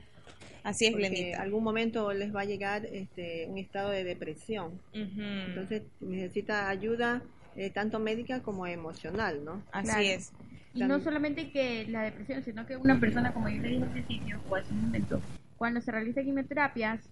Así 0.64 0.86
es, 0.86 0.92
Porque 0.92 1.08
Glenita. 1.08 1.36
en 1.36 1.40
algún 1.42 1.62
momento 1.62 2.12
les 2.12 2.34
va 2.34 2.40
a 2.40 2.44
llegar 2.46 2.86
este, 2.86 3.46
un 3.48 3.58
estado 3.58 3.90
de 3.90 4.02
depresión. 4.02 4.72
Ujú. 4.92 5.20
Entonces 5.48 5.82
necesita 6.00 6.68
ayuda 6.68 7.22
eh, 7.56 7.70
tanto 7.70 8.00
médica 8.00 8.40
como 8.40 8.66
emocional, 8.66 9.44
¿no? 9.44 9.62
Así 9.70 9.86
Claro. 9.88 10.02
es. 10.02 10.32
Y 10.72 10.80
no 10.82 10.98
solamente 11.00 11.50
que 11.50 11.86
la 11.88 12.02
depresión, 12.02 12.42
sino 12.42 12.66
que 12.66 12.76
una 12.76 12.98
persona, 12.98 13.32
como 13.32 13.48
yo 13.48 13.62
le 13.62 13.68
dije 13.68 13.82
al 13.84 13.90
principio, 13.90 14.40
o 14.48 14.56
hace 14.56 14.72
un 14.72 14.80
momento, 14.86 15.20
cuando 15.56 15.80
se 15.80 15.92
realiza 15.92 16.22
quimioterapias, 16.22 17.08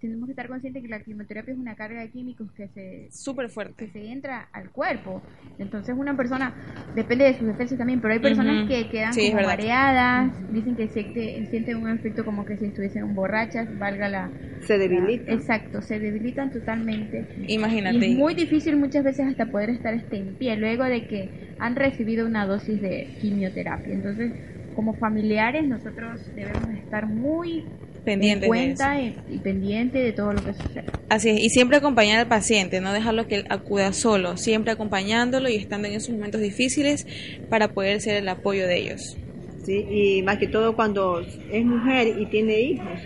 tenemos 0.00 0.26
que 0.26 0.32
estar 0.32 0.48
conscientes 0.48 0.82
que 0.82 0.88
la 0.88 1.00
quimioterapia 1.00 1.52
es 1.52 1.58
una 1.58 1.74
carga 1.74 2.00
de 2.00 2.10
químicos 2.10 2.50
que 2.52 2.68
se 2.68 3.08
súper 3.10 3.48
fuerte 3.50 3.74
que 3.84 3.90
se 3.92 4.10
entra 4.10 4.48
al 4.52 4.70
cuerpo 4.70 5.22
entonces 5.58 5.94
una 5.96 6.16
persona 6.16 6.54
depende 6.94 7.24
de 7.24 7.38
sus 7.38 7.46
defensas 7.46 7.78
también 7.78 8.00
pero 8.00 8.14
hay 8.14 8.20
personas 8.20 8.58
Ujú. 8.60 8.68
que 8.68 8.88
quedan 8.88 9.12
Sí, 9.12 9.30
como 9.30 9.42
mareadas 9.44 10.32
dicen 10.50 10.76
que 10.76 10.88
siente- 10.88 11.46
sienten 11.50 11.76
un 11.76 11.88
efecto 11.90 12.24
como 12.24 12.44
que 12.44 12.56
si 12.56 12.66
estuviesen 12.66 13.14
borrachas 13.14 13.68
valga 13.78 14.08
la 14.08 14.32
Se 14.66 14.78
debilitan. 14.78 15.34
exacto 15.34 15.82
se 15.82 15.98
debilitan 15.98 16.50
totalmente 16.50 17.26
Imagínate. 17.48 17.98
y 17.98 18.12
es 18.12 18.18
muy 18.18 18.34
difícil 18.34 18.76
muchas 18.76 19.04
veces 19.04 19.26
hasta 19.26 19.46
poder 19.46 19.70
estar 19.70 19.94
este, 19.94 20.16
en 20.16 20.34
pie 20.34 20.56
luego 20.56 20.84
de 20.84 21.06
que 21.06 21.30
han 21.58 21.76
recibido 21.76 22.26
una 22.26 22.46
dosis 22.46 22.80
de 22.80 23.08
quimioterapia 23.20 23.94
entonces 23.94 24.32
como 24.74 24.94
familiares 24.94 25.66
nosotros 25.66 26.30
debemos 26.34 26.70
estar 26.74 27.06
muy 27.06 27.68
Pendientes 28.04 28.50
de 28.50 28.58
en 28.58 28.76
cuenta 28.76 29.00
y, 29.00 29.16
y 29.28 29.38
pendiente 29.38 29.98
de 29.98 30.12
todo 30.12 30.32
lo 30.32 30.44
que 30.44 30.54
sucede. 30.54 30.84
Así 31.08 31.30
es, 31.30 31.40
y 31.40 31.50
siempre 31.50 31.76
acompañar 31.76 32.20
al 32.20 32.28
paciente, 32.28 32.80
no 32.80 32.92
dejarlo 32.92 33.26
que 33.26 33.36
él 33.36 33.46
acuda 33.50 33.92
solo, 33.92 34.36
siempre 34.36 34.72
acompañándolo 34.72 35.48
y 35.48 35.56
estando 35.56 35.88
en 35.88 35.94
esos 35.94 36.10
momentos 36.10 36.40
difíciles 36.40 37.06
para 37.48 37.68
poder 37.68 38.00
ser 38.00 38.16
el 38.16 38.28
apoyo 38.28 38.66
de 38.66 38.78
ellos. 38.78 39.16
Sí, 39.64 39.86
y 39.90 40.22
más 40.22 40.38
que 40.38 40.48
todo 40.48 40.74
cuando 40.74 41.20
es 41.20 41.64
mujer 41.64 42.16
y 42.18 42.26
tiene 42.26 42.60
hijos. 42.60 43.00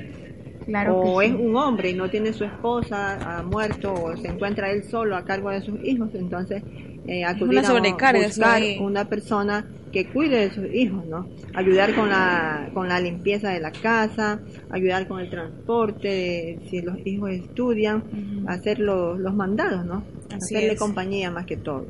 Claro 0.66 0.96
o 0.96 1.22
es 1.22 1.33
un 1.33 1.57
hombre 1.57 1.90
y 1.90 1.94
no 1.94 2.09
tiene 2.09 2.33
su 2.33 2.44
esposa, 2.44 3.38
ha 3.38 3.42
muerto 3.42 3.92
o 3.92 4.16
se 4.16 4.29
encuentra 4.29 4.70
él 4.70 4.85
solo 4.85 5.16
a 5.16 5.24
cargo 5.24 5.50
de 5.50 5.61
sus 5.61 5.83
hijos, 5.85 6.11
entonces 6.14 6.62
eh, 7.07 7.24
acudir 7.24 7.59
una 7.59 7.61
a 7.61 7.64
sobrecarga 7.64 8.27
buscar 8.27 8.62
una 8.81 9.05
persona 9.05 9.66
que 9.92 10.07
cuide 10.07 10.48
de 10.48 10.55
sus 10.55 10.74
hijos, 10.74 11.05
¿no? 11.07 11.29
Ayudar 11.55 11.94
con 11.94 12.09
la 12.09 12.70
con 12.72 12.88
la 12.88 12.98
limpieza 12.98 13.50
de 13.50 13.61
la 13.61 13.70
casa, 13.70 14.40
ayudar 14.70 15.07
con 15.07 15.20
el 15.20 15.31
transporte, 15.31 16.59
si 16.68 16.81
los 16.81 16.96
hijos 17.07 17.31
estudian, 17.31 18.44
hacer 18.46 18.79
los, 18.79 19.18
los 19.18 19.35
mandados, 19.35 19.85
¿no? 19.85 20.03
Así 20.35 20.57
Hacerle 20.57 20.72
es. 20.72 20.79
compañía 20.79 21.31
más 21.31 21.46
que 21.46 21.57
todo. 21.57 21.87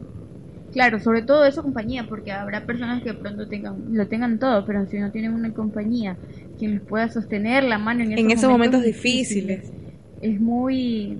Claro, 0.74 0.98
sobre 0.98 1.22
todo 1.22 1.44
eso 1.44 1.62
compañía, 1.62 2.04
porque 2.08 2.32
habrá 2.32 2.66
personas 2.66 3.00
que 3.00 3.14
pronto 3.14 3.46
tengan, 3.46 3.76
lo 3.92 4.08
tengan 4.08 4.40
todo, 4.40 4.66
pero 4.66 4.84
si 4.86 4.98
no 4.98 5.12
tienen 5.12 5.32
una 5.32 5.54
compañía 5.54 6.16
quien 6.58 6.72
les 6.72 6.80
pueda 6.80 7.08
sostener 7.08 7.62
la 7.62 7.78
mano 7.78 8.02
en, 8.02 8.18
En 8.18 8.30
esos 8.32 8.50
momentos 8.50 8.82
difíciles. 8.82 9.72
es 10.20 10.40
muy 10.40 11.16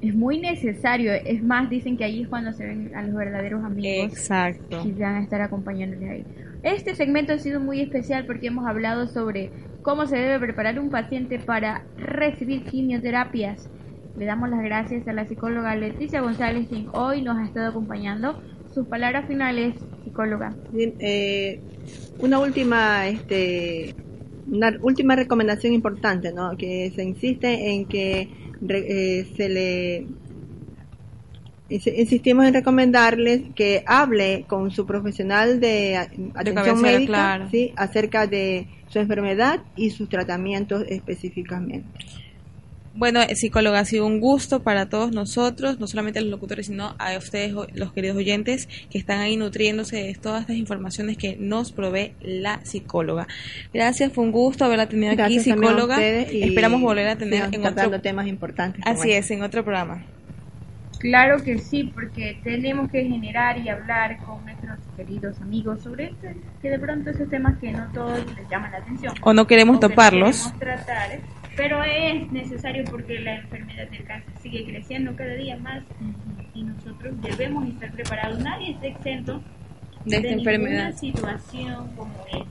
es 0.00 0.14
muy 0.16 0.40
necesario. 0.40 1.12
Es 1.12 1.44
más, 1.44 1.70
dicen 1.70 1.96
que 1.96 2.02
ahí 2.02 2.22
es 2.22 2.28
cuando 2.28 2.52
se 2.52 2.66
ven 2.66 2.90
a 2.96 3.02
los 3.02 3.14
verdaderos 3.14 3.64
amigos 3.64 4.12
Exacto. 4.12 4.82
que 4.82 4.92
van 4.92 5.14
a 5.14 5.22
estar 5.22 5.42
acompañándoles 5.42 6.10
ahí. 6.10 6.24
Este 6.64 6.96
segmento 6.96 7.32
ha 7.32 7.38
sido 7.38 7.60
muy 7.60 7.80
especial 7.80 8.26
porque 8.26 8.48
hemos 8.48 8.66
hablado 8.66 9.06
sobre 9.06 9.52
cómo 9.82 10.06
se 10.06 10.16
debe 10.16 10.40
preparar 10.40 10.80
un 10.80 10.90
paciente 10.90 11.38
para 11.38 11.84
recibir 11.96 12.64
quimioterapias. 12.64 13.70
Le 14.18 14.24
damos 14.24 14.50
las 14.50 14.60
gracias 14.60 15.06
a 15.06 15.12
la 15.12 15.24
psicóloga 15.24 15.76
Leticia 15.76 16.20
González, 16.20 16.66
quien 16.68 16.88
hoy 16.92 17.22
nos 17.22 17.38
ha 17.38 17.44
estado 17.44 17.68
acompañando. 17.68 18.42
Sus 18.74 18.86
palabras 18.86 19.26
finales, 19.26 19.74
psicóloga. 20.04 20.54
Bien, 20.72 20.94
eh, 21.00 21.60
una 22.18 22.38
última 22.38 23.08
este 23.08 23.94
una 24.50 24.72
última 24.80 25.14
recomendación 25.14 25.74
importante 25.74 26.32
no 26.32 26.56
que 26.56 26.90
se 26.94 27.04
insiste 27.04 27.70
en 27.70 27.84
que 27.86 28.28
re- 28.62 29.18
eh, 29.20 29.26
se 29.36 29.48
le 29.50 30.06
insi- 31.68 31.92
insistimos 31.98 32.46
en 32.46 32.54
recomendarles 32.54 33.42
que 33.54 33.82
hable 33.86 34.44
con 34.48 34.70
su 34.70 34.86
profesional 34.86 35.60
de 35.60 35.96
atención 36.34 36.80
médica 36.80 37.12
claro. 37.12 37.48
sí 37.50 37.72
acerca 37.76 38.26
de 38.26 38.66
su 38.88 38.98
enfermedad 38.98 39.60
y 39.76 39.90
sus 39.90 40.08
tratamientos 40.08 40.84
específicamente 40.88 41.86
Bueno, 42.98 43.20
eh, 43.22 43.36
psicóloga, 43.36 43.78
ha 43.78 43.84
sido 43.84 44.04
un 44.06 44.18
gusto 44.18 44.64
para 44.64 44.88
todos 44.88 45.12
nosotros, 45.12 45.78
no 45.78 45.86
solamente 45.86 46.18
a 46.18 46.22
los 46.22 46.32
locutores, 46.32 46.66
sino 46.66 46.96
a 46.98 47.16
ustedes, 47.16 47.54
o- 47.54 47.68
los 47.72 47.92
queridos 47.92 48.16
oyentes, 48.16 48.68
que 48.90 48.98
están 48.98 49.20
ahí 49.20 49.36
nutriéndose 49.36 49.96
de 50.02 50.14
todas 50.14 50.40
estas 50.40 50.56
informaciones 50.56 51.16
que 51.16 51.36
nos 51.38 51.70
provee 51.70 52.14
la 52.20 52.58
psicóloga. 52.64 53.28
Gracias, 53.72 54.12
fue 54.12 54.24
un 54.24 54.32
gusto 54.32 54.64
haberla 54.64 54.88
tenido 54.88 55.12
aquí, 55.12 55.16
Gracias 55.18 55.44
también 55.44 55.64
a 55.64 55.76
psicóloga. 55.76 55.94
ustedes 55.94 56.32
y 56.32 56.42
Esperamos 56.42 56.80
volver 56.80 57.06
a 57.06 57.16
tener 57.16 57.48
en 57.54 57.64
otro... 57.64 58.00
temas 58.00 58.26
importantes 58.26 58.82
Así 58.84 59.12
este. 59.12 59.18
es, 59.18 59.30
en 59.30 59.42
otro 59.42 59.62
programa. 59.62 60.02
Claro 60.98 61.40
que 61.44 61.58
sí, 61.58 61.84
porque 61.94 62.40
tenemos 62.42 62.90
que 62.90 63.04
generar 63.04 63.58
y 63.58 63.68
hablar 63.68 64.18
con 64.26 64.44
nuestros 64.44 64.76
queridos 64.96 65.40
amigos 65.40 65.80
sobre 65.84 66.06
esto, 66.06 66.26
que 66.60 66.70
de 66.70 66.78
pronto 66.80 67.10
esos 67.10 67.30
temas 67.30 67.56
que 67.58 67.70
no 67.70 67.86
todos 67.94 68.18
les 68.36 68.48
llaman 68.50 68.72
la 68.72 68.78
atención. 68.78 69.14
O 69.22 69.32
no 69.32 69.46
queremos 69.46 69.78
que 69.78 69.86
no 69.86 69.90
toparlos. 69.90 70.48
queremos 70.58 70.58
tratar, 70.58 71.20
pero 71.58 71.82
es 71.82 72.30
necesario 72.30 72.84
porque 72.84 73.18
la 73.18 73.34
enfermedad 73.34 73.88
del 73.88 74.04
cáncer 74.04 74.32
sigue 74.40 74.64
creciendo 74.64 75.16
cada 75.16 75.34
día 75.34 75.56
más 75.56 75.82
y 76.54 76.62
nosotros 76.62 77.20
debemos 77.20 77.68
estar 77.68 77.90
preparados. 77.90 78.38
Nadie 78.38 78.70
está 78.70 78.86
exento 78.86 79.42
De 80.04 80.16
esta 80.18 80.28
enfermedad. 80.28 80.94
ninguna 80.94 80.96
situación 80.96 81.88
como 81.96 82.14
esta. 82.28 82.44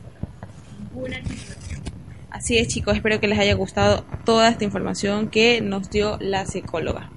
Ninguna 0.77 1.15
situación. 1.23 1.81
Así 2.29 2.57
es, 2.57 2.67
chicos, 2.67 2.97
espero 2.97 3.21
que 3.21 3.29
les 3.29 3.39
haya 3.39 3.53
gustado 3.55 4.03
toda 4.25 4.49
esta 4.49 4.65
información 4.65 5.29
que 5.29 5.61
nos 5.61 5.89
dio 5.89 6.17
la 6.19 6.45
psicóloga. 6.45 7.09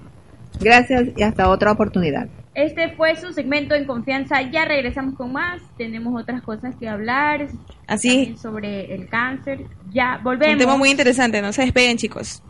gracias 0.60 1.08
y 1.16 1.22
hasta 1.24 1.48
otra 1.48 1.72
oportunidad 1.72 2.28
Este 2.54 2.90
fue 2.96 3.14
su 3.16 3.32
segmento 3.32 3.74
en 3.74 3.84
confianza. 3.86 4.42
Ya 4.42 4.64
regresamos 4.64 5.14
con 5.14 5.32
más. 5.32 5.60
Tenemos 5.76 6.20
otras 6.20 6.42
cosas 6.42 6.74
que 6.76 6.88
hablar. 6.88 7.48
Así. 7.86 8.08
también 8.08 8.38
sobre 8.38 8.94
el 8.94 9.08
cáncer. 9.08 9.66
Ya 9.92 10.16
Un 10.18 10.24
volvemos. 10.24 10.58
tema 10.58 10.76
muy 10.76 10.90
interesante, 10.90 11.40
no 11.42 11.52
se 11.52 11.62
despeguen, 11.62 11.96
chicos. 11.96 12.42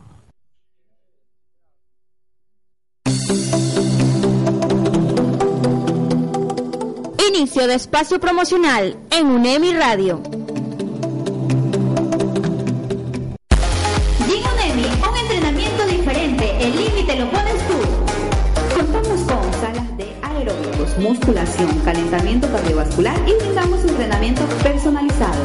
Inicio 7.28 7.66
de 7.66 7.74
espacio 7.74 8.18
promocional 8.20 8.96
en 9.10 9.26
UNEMI 9.26 9.72
Radio. 9.74 10.22
Musculación, 21.10 21.68
calentamiento 21.84 22.46
cardiovascular 22.52 23.16
y 23.26 23.32
brindamos 23.42 23.80
entrenamiento 23.80 24.42
personalizado. 24.62 25.42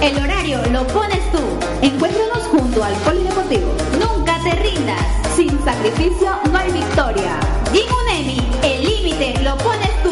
El 0.00 0.16
horario 0.16 0.60
lo 0.72 0.86
pones 0.86 1.20
tú. 1.30 1.40
Encuéntranos 1.82 2.44
junto 2.50 2.82
al 2.82 2.94
Polideportivo. 3.04 3.70
Nunca 4.00 4.38
te 4.42 4.52
rindas. 4.52 5.02
Sin 5.36 5.50
sacrificio 5.62 6.30
no 6.50 6.58
hay 6.58 6.72
victoria. 6.72 7.38
Gym 7.70 7.84
Unemi, 8.02 8.38
el 8.62 8.82
límite 8.82 9.42
lo 9.42 9.58
pones 9.58 9.90
tú. 10.02 10.10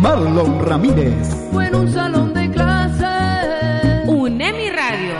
Marlon 0.00 0.66
Ramírez. 0.66 1.14
Fue 1.52 1.68
en 1.68 1.74
un 1.76 1.92
salón 1.92 2.34
de 2.34 2.37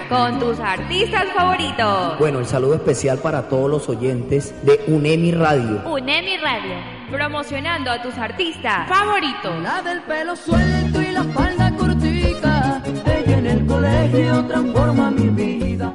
con 0.08 0.38
tus 0.38 0.58
artistas 0.58 1.26
favoritos. 1.34 2.18
Bueno, 2.18 2.38
el 2.38 2.46
saludo 2.46 2.74
especial 2.74 3.18
para 3.18 3.48
todos 3.48 3.70
los 3.70 3.88
oyentes 3.88 4.54
de 4.64 4.80
UNEMI 4.86 5.32
Radio. 5.32 5.82
UNEMI 5.86 6.38
Radio, 6.38 6.74
promocionando 7.10 7.90
a 7.90 8.00
tus 8.02 8.16
artistas 8.16 8.88
favoritos. 8.88 9.62
La 9.62 9.82
del 9.82 10.02
pelo 10.02 10.34
suelto 10.34 11.02
y 11.02 11.12
la 11.12 11.24
falda 11.24 11.74
cortica, 11.76 12.82
ella 13.04 13.38
en 13.38 13.46
el 13.46 13.66
colegio 13.66 14.44
transforma 14.46 15.10
mi 15.10 15.28
vida. 15.28 15.94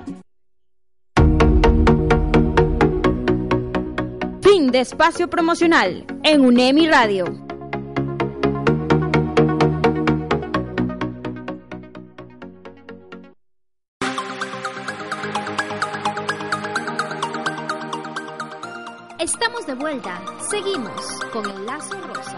Fin 4.41 4.71
de 4.71 4.79
espacio 4.81 5.29
promocional 5.29 6.05
en 6.23 6.41
UNEMI 6.41 6.87
Radio. 6.87 7.52
Estamos 19.23 19.65
de 19.65 19.73
vuelta. 19.75 20.21
Seguimos 20.49 21.21
con 21.31 21.49
el 21.49 21.65
lazo 21.65 21.95
rosa. 22.01 22.35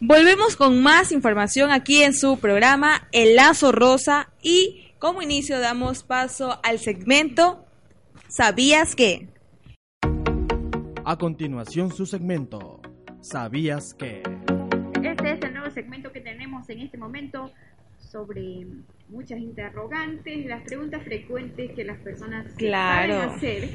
Volvemos 0.00 0.56
con 0.56 0.82
más 0.82 1.12
información 1.12 1.70
aquí 1.70 2.02
en 2.02 2.14
su 2.14 2.38
programa 2.38 3.06
El 3.12 3.36
Lazo 3.36 3.72
Rosa 3.72 4.32
y 4.40 4.94
como 4.98 5.20
inicio 5.20 5.60
damos 5.60 6.02
paso 6.02 6.58
al 6.62 6.78
segmento 6.78 7.66
¿Sabías 8.28 8.96
que? 8.96 9.28
A 11.04 11.18
continuación 11.18 11.90
su 11.90 12.06
segmento. 12.06 12.80
¿Sabías 13.20 13.92
que? 13.92 14.22
Este 15.02 15.32
es 15.32 15.42
el 15.42 15.52
nuevo 15.52 15.70
segmento 15.70 16.10
que 16.10 16.22
tenemos 16.22 16.70
en 16.70 16.80
este 16.80 16.96
momento 16.96 17.52
sobre 18.14 18.64
muchas 19.08 19.38
interrogantes, 19.38 20.46
las 20.46 20.62
preguntas 20.62 21.02
frecuentes 21.02 21.70
que 21.72 21.84
las 21.84 21.98
personas 21.98 22.46
Claro. 22.56 23.14
saben 23.14 23.30
hacer 23.36 23.68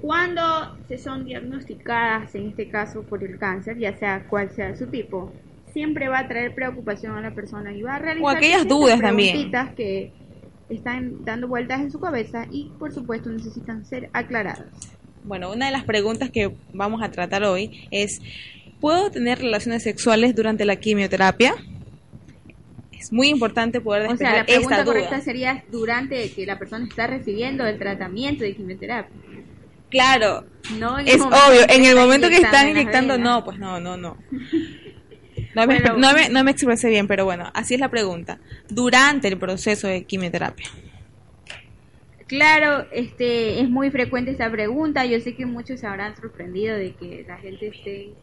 Cuando 0.00 0.76
se 0.88 0.98
son 0.98 1.24
diagnosticadas, 1.24 2.34
en 2.34 2.48
este 2.48 2.68
caso 2.68 3.02
por 3.04 3.22
el 3.22 3.38
cáncer, 3.38 3.78
ya 3.78 3.96
sea 3.96 4.26
cual 4.28 4.50
sea 4.50 4.74
su 4.76 4.86
tipo, 4.88 5.32
siempre 5.72 6.08
va 6.08 6.18
a 6.20 6.28
traer 6.28 6.54
preocupación 6.54 7.16
a 7.16 7.20
la 7.20 7.34
persona 7.34 7.72
y 7.72 7.82
va 7.82 7.94
a 7.96 7.98
realizar 8.00 8.24
O 8.24 8.28
aquellas 8.36 8.66
dudas 8.66 9.00
también. 9.00 9.30
preguntitas 9.30 9.74
que 9.74 10.12
están 10.68 11.24
dando 11.24 11.46
vueltas 11.48 11.80
en 11.80 11.90
su 11.92 12.00
cabeza 12.00 12.46
y 12.50 12.70
por 12.78 12.92
supuesto 12.92 13.30
necesitan 13.30 13.84
ser 13.84 14.10
aclaradas. 14.12 14.64
Bueno, 15.24 15.52
una 15.52 15.66
de 15.66 15.72
las 15.72 15.84
preguntas 15.84 16.30
que 16.30 16.52
vamos 16.72 17.00
a 17.02 17.10
tratar 17.12 17.44
hoy 17.44 17.86
es, 17.92 18.20
¿puedo 18.80 19.08
tener 19.10 19.38
relaciones 19.38 19.84
sexuales 19.84 20.34
durante 20.34 20.64
la 20.64 20.76
quimioterapia? 20.76 21.54
Es 23.02 23.12
muy 23.12 23.28
importante 23.28 23.80
poder 23.80 24.10
O 24.10 24.16
sea, 24.16 24.32
despejar 24.34 24.38
la 24.38 24.44
pregunta 24.46 24.76
esta 24.76 24.84
duda. 24.84 24.84
correcta 24.84 25.20
sería 25.20 25.64
durante 25.70 26.30
que 26.32 26.46
la 26.46 26.58
persona 26.58 26.86
está 26.86 27.06
recibiendo 27.06 27.66
el 27.66 27.78
tratamiento 27.78 28.44
de 28.44 28.54
quimioterapia. 28.54 29.16
Claro, 29.90 30.46
No 30.78 30.98
es 30.98 31.20
obvio, 31.20 31.62
en 31.68 31.84
el 31.84 31.96
momento 31.96 32.28
que 32.28 32.36
están 32.36 32.68
inyectando 32.68 33.18
no, 33.18 33.44
pues 33.44 33.58
no, 33.58 33.80
no, 33.80 33.96
no. 33.96 34.16
No 35.54 35.66
me, 35.66 35.80
Bueno. 35.80 35.98
no, 35.98 36.14
me, 36.14 36.30
no 36.30 36.44
me 36.44 36.50
expresé 36.52 36.88
bien, 36.88 37.06
pero 37.06 37.26
bueno, 37.26 37.50
así 37.52 37.74
es 37.74 37.80
la 37.80 37.90
pregunta. 37.90 38.38
Durante 38.70 39.28
el 39.28 39.36
proceso 39.36 39.86
de 39.86 40.04
quimioterapia. 40.04 40.66
Claro, 42.26 42.86
este 42.92 43.60
es 43.60 43.68
muy 43.68 43.90
frecuente 43.90 44.30
esta 44.30 44.50
pregunta. 44.50 45.04
Yo 45.04 45.20
sé 45.20 45.34
que 45.34 45.44
muchos 45.44 45.80
se 45.80 45.86
habrán 45.86 46.16
sorprendido 46.16 46.74
de 46.76 46.92
que 46.94 47.24
la 47.28 47.36
gente 47.36 47.66
esté, 47.68 48.14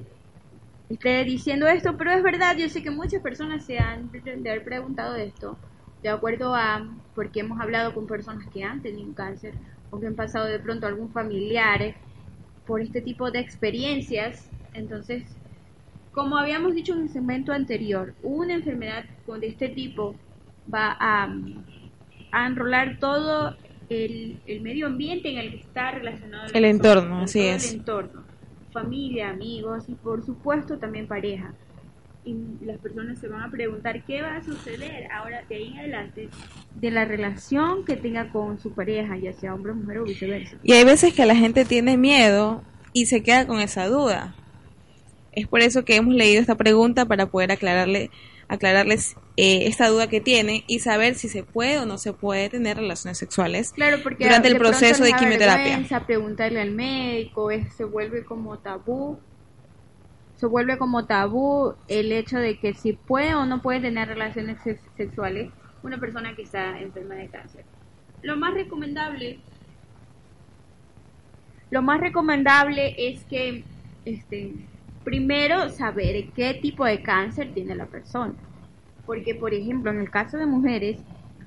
esté 0.89 1.23
diciendo 1.23 1.67
esto, 1.67 1.95
pero 1.97 2.11
es 2.11 2.23
verdad. 2.23 2.57
Yo 2.57 2.69
sé 2.69 2.81
que 2.83 2.91
muchas 2.91 3.21
personas 3.21 3.65
se 3.65 3.77
han 3.79 4.11
de 4.11 4.49
haber 4.49 4.63
preguntado 4.63 5.15
esto, 5.15 5.57
de 6.03 6.09
acuerdo 6.09 6.55
a 6.55 6.87
porque 7.15 7.41
hemos 7.41 7.59
hablado 7.59 7.93
con 7.93 8.07
personas 8.07 8.47
que 8.53 8.63
han 8.63 8.81
tenido 8.81 9.13
cáncer 9.13 9.53
o 9.91 9.99
que 9.99 10.07
han 10.07 10.15
pasado 10.15 10.45
de 10.45 10.59
pronto 10.59 10.87
algún 10.87 11.11
familiar 11.11 11.81
eh, 11.81 11.95
por 12.65 12.81
este 12.81 13.01
tipo 13.01 13.31
de 13.31 13.39
experiencias. 13.39 14.49
Entonces, 14.73 15.23
como 16.11 16.37
habíamos 16.37 16.73
dicho 16.75 16.93
en 16.93 17.01
el 17.03 17.09
segmento 17.09 17.51
anterior, 17.51 18.13
una 18.23 18.53
enfermedad 18.53 19.05
con- 19.25 19.39
de 19.39 19.47
este 19.47 19.69
tipo 19.69 20.15
va 20.73 20.95
a, 20.99 21.29
a 22.31 22.47
enrolar 22.47 22.99
todo 22.99 23.55
el, 23.89 24.39
el 24.45 24.61
medio 24.61 24.87
ambiente 24.87 25.29
en 25.31 25.37
el 25.39 25.51
que 25.51 25.57
está 25.57 25.91
relacionado 25.91 26.47
la 26.47 26.57
El 26.57 26.65
entorno, 26.65 27.15
con 27.15 27.23
así 27.23 27.39
es. 27.41 27.71
El 27.71 27.79
entorno, 27.79 28.25
familia, 28.71 29.29
amigos 29.29 29.85
y 29.87 29.95
por 29.95 30.25
supuesto 30.25 30.77
también 30.77 31.07
pareja. 31.07 31.53
Y 32.25 32.35
las 32.65 32.77
personas 32.79 33.17
se 33.19 33.27
van 33.27 33.41
a 33.41 33.49
preguntar 33.49 34.03
qué 34.03 34.21
va 34.21 34.35
a 34.35 34.43
suceder 34.43 35.09
ahora 35.11 35.43
de 35.47 35.55
ahí 35.55 35.67
en 35.67 35.79
adelante 35.79 36.29
de 36.75 36.91
la 36.91 37.05
relación 37.05 37.85
que 37.85 37.95
tenga 37.95 38.29
con 38.31 38.59
su 38.59 38.73
pareja, 38.73 39.17
ya 39.17 39.33
sea 39.33 39.53
hombre, 39.53 39.73
mujer 39.73 39.99
o 39.99 40.03
viceversa. 40.03 40.57
Y 40.63 40.73
hay 40.73 40.83
veces 40.83 41.13
que 41.13 41.25
la 41.25 41.35
gente 41.35 41.65
tiene 41.65 41.97
miedo 41.97 42.61
y 42.93 43.05
se 43.05 43.23
queda 43.23 43.47
con 43.47 43.59
esa 43.59 43.87
duda. 43.87 44.35
Es 45.31 45.47
por 45.47 45.61
eso 45.61 45.85
que 45.85 45.95
hemos 45.95 46.13
leído 46.13 46.41
esta 46.41 46.55
pregunta 46.55 47.05
para 47.05 47.27
poder 47.27 47.51
aclararle, 47.51 48.11
aclararles 48.49 49.15
eh, 49.37 49.67
esta 49.67 49.87
duda 49.87 50.07
que 50.09 50.19
tienen 50.19 50.63
y 50.67 50.79
saber 50.79 51.15
si 51.15 51.29
se 51.29 51.43
puede 51.43 51.77
o 51.79 51.85
no 51.85 51.97
se 51.97 52.11
puede 52.13 52.49
tener 52.49 52.75
relaciones 52.77 53.17
sexuales 53.17 53.71
Claro, 53.71 53.97
porque 54.03 54.25
durante 54.25 54.49
el 54.49 54.57
proceso 54.57 55.03
de 55.03 55.13
quimioterapia. 55.13 55.79
preguntarle 56.05 56.59
al 56.59 56.71
médico, 56.71 57.51
es- 57.51 57.73
se 57.75 57.85
vuelve 57.85 58.25
como 58.25 58.57
tabú. 58.59 59.19
Se 60.35 60.45
vuelve 60.45 60.77
como 60.77 61.05
tabú 61.05 61.73
el 61.87 62.11
hecho 62.11 62.37
de 62.37 62.59
que 62.59 62.73
si 62.73 62.93
puede 62.93 63.35
o 63.35 63.45
no 63.45 63.61
puede 63.61 63.79
tener 63.81 64.07
relaciones 64.07 64.57
sex- 64.63 64.81
sexuales 64.97 65.51
una 65.83 65.97
persona 65.97 66.35
que 66.35 66.41
está 66.41 66.79
enferma 66.81 67.15
de 67.15 67.27
cáncer. 67.29 67.63
Lo 68.21 68.35
más 68.35 68.53
recomendable 68.53 69.39
lo 71.71 71.81
más 71.83 72.01
recomendable 72.01 72.95
es 72.97 73.23
que 73.25 73.63
este 74.05 74.53
primero 75.03 75.69
saber 75.69 76.31
qué 76.35 76.53
tipo 76.61 76.85
de 76.85 77.01
cáncer 77.01 77.53
tiene 77.53 77.75
la 77.75 77.87
persona. 77.87 78.35
Porque, 79.05 79.35
por 79.35 79.53
ejemplo, 79.53 79.91
en 79.91 79.99
el 79.99 80.09
caso 80.11 80.37
de 80.37 80.45
mujeres, 80.45 80.97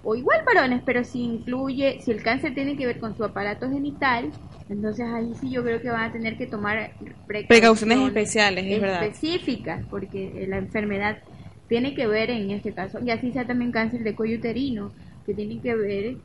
o 0.02 0.16
igual 0.16 0.40
varones, 0.46 0.82
pero 0.84 1.04
si 1.04 1.20
incluye, 1.22 2.00
si 2.00 2.10
el 2.10 2.22
cáncer 2.22 2.54
tiene 2.54 2.76
que 2.76 2.86
ver 2.86 2.98
con 2.98 3.16
su 3.16 3.24
aparato 3.24 3.70
genital, 3.70 4.32
entonces 4.68 5.06
ahí 5.06 5.32
sí 5.40 5.50
yo 5.50 5.62
creo 5.62 5.80
que 5.80 5.90
van 5.90 6.10
a 6.10 6.12
tener 6.12 6.36
que 6.36 6.46
tomar 6.46 6.90
precauciones, 7.26 7.46
Precauciones 7.48 8.06
especiales, 8.08 8.64
es 8.64 8.80
verdad. 8.80 9.04
específicas, 9.04 9.84
porque 9.90 10.46
la 10.48 10.58
enfermedad 10.58 11.18
tiene 11.68 11.94
que 11.94 12.06
ver 12.06 12.30
en 12.30 12.50
este 12.50 12.72
caso, 12.74 12.98
y 13.04 13.10
así 13.10 13.32
sea 13.32 13.46
también 13.46 13.70
cáncer 13.70 14.02
de 14.02 14.14
cuello 14.14 14.38
uterino, 14.38 14.92
que 15.24 15.34
tiene 15.34 15.60
que 15.60 15.74
ver 15.74 16.16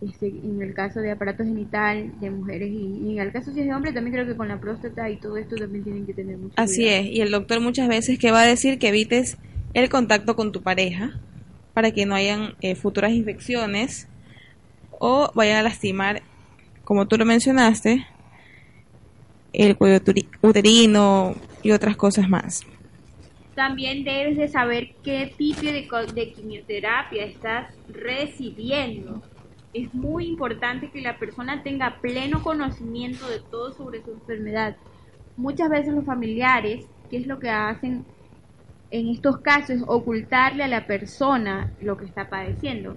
este, 0.00 0.28
en 0.28 0.62
el 0.62 0.74
caso 0.74 1.00
de 1.00 1.10
aparato 1.12 1.44
genital 1.44 2.18
de 2.20 2.30
mujeres 2.30 2.70
y, 2.70 2.98
y 3.06 3.12
en 3.12 3.20
el 3.20 3.32
caso 3.32 3.52
si 3.52 3.60
es 3.60 3.66
de 3.66 3.74
hombre 3.74 3.92
también 3.92 4.14
creo 4.14 4.26
que 4.26 4.36
con 4.36 4.48
la 4.48 4.60
próstata 4.60 5.08
y 5.10 5.20
todo 5.20 5.36
esto 5.36 5.56
también 5.56 5.84
tienen 5.84 6.06
que 6.06 6.14
tener 6.14 6.38
mucho 6.38 6.56
Así 6.56 6.64
cuidado. 6.64 6.88
es, 6.88 7.06
y 7.06 7.20
el 7.20 7.30
doctor 7.30 7.60
muchas 7.60 7.88
veces 7.88 8.18
que 8.18 8.30
va 8.32 8.42
a 8.42 8.46
decir 8.46 8.78
que 8.78 8.88
evites 8.88 9.38
el 9.74 9.88
contacto 9.88 10.36
con 10.36 10.52
tu 10.52 10.62
pareja 10.62 11.18
para 11.74 11.90
que 11.92 12.06
no 12.06 12.14
hayan 12.14 12.54
eh, 12.60 12.74
futuras 12.74 13.12
infecciones 13.12 14.08
o 14.90 15.30
vayan 15.34 15.58
a 15.58 15.62
lastimar, 15.62 16.22
como 16.84 17.06
tú 17.06 17.16
lo 17.18 17.24
mencionaste, 17.24 18.06
el 19.52 19.76
cuello 19.76 19.98
uteri- 19.98 20.28
uterino 20.42 21.34
y 21.62 21.72
otras 21.72 21.96
cosas 21.96 22.28
más. 22.28 22.64
También 23.54 24.04
debes 24.04 24.36
de 24.36 24.48
saber 24.48 24.88
qué 25.04 25.34
tipo 25.36 25.60
de, 25.62 25.86
de 26.14 26.32
quimioterapia 26.32 27.24
estás 27.26 27.68
recibiendo. 27.88 29.22
Es 29.72 29.94
muy 29.94 30.26
importante 30.26 30.90
que 30.90 31.00
la 31.00 31.18
persona 31.18 31.62
tenga 31.62 31.98
pleno 32.00 32.42
conocimiento 32.42 33.28
de 33.28 33.40
todo 33.50 33.72
sobre 33.72 34.02
su 34.02 34.12
enfermedad. 34.12 34.76
Muchas 35.36 35.70
veces 35.70 35.94
los 35.94 36.04
familiares, 36.04 36.86
¿qué 37.08 37.18
es 37.18 37.26
lo 37.26 37.38
que 37.38 37.50
hacen 37.50 38.04
en 38.90 39.08
estos 39.08 39.38
casos? 39.38 39.70
Es 39.76 39.82
ocultarle 39.86 40.64
a 40.64 40.68
la 40.68 40.86
persona 40.86 41.72
lo 41.80 41.96
que 41.96 42.06
está 42.06 42.28
padeciendo. 42.28 42.96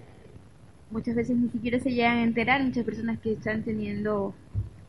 Muchas 0.89 1.15
veces 1.15 1.37
ni 1.37 1.49
siquiera 1.49 1.79
se 1.79 1.91
llegan 1.91 2.17
a 2.17 2.23
enterar, 2.23 2.63
muchas 2.63 2.85
personas 2.85 3.19
que 3.19 3.33
están 3.33 3.63
teniendo 3.63 4.35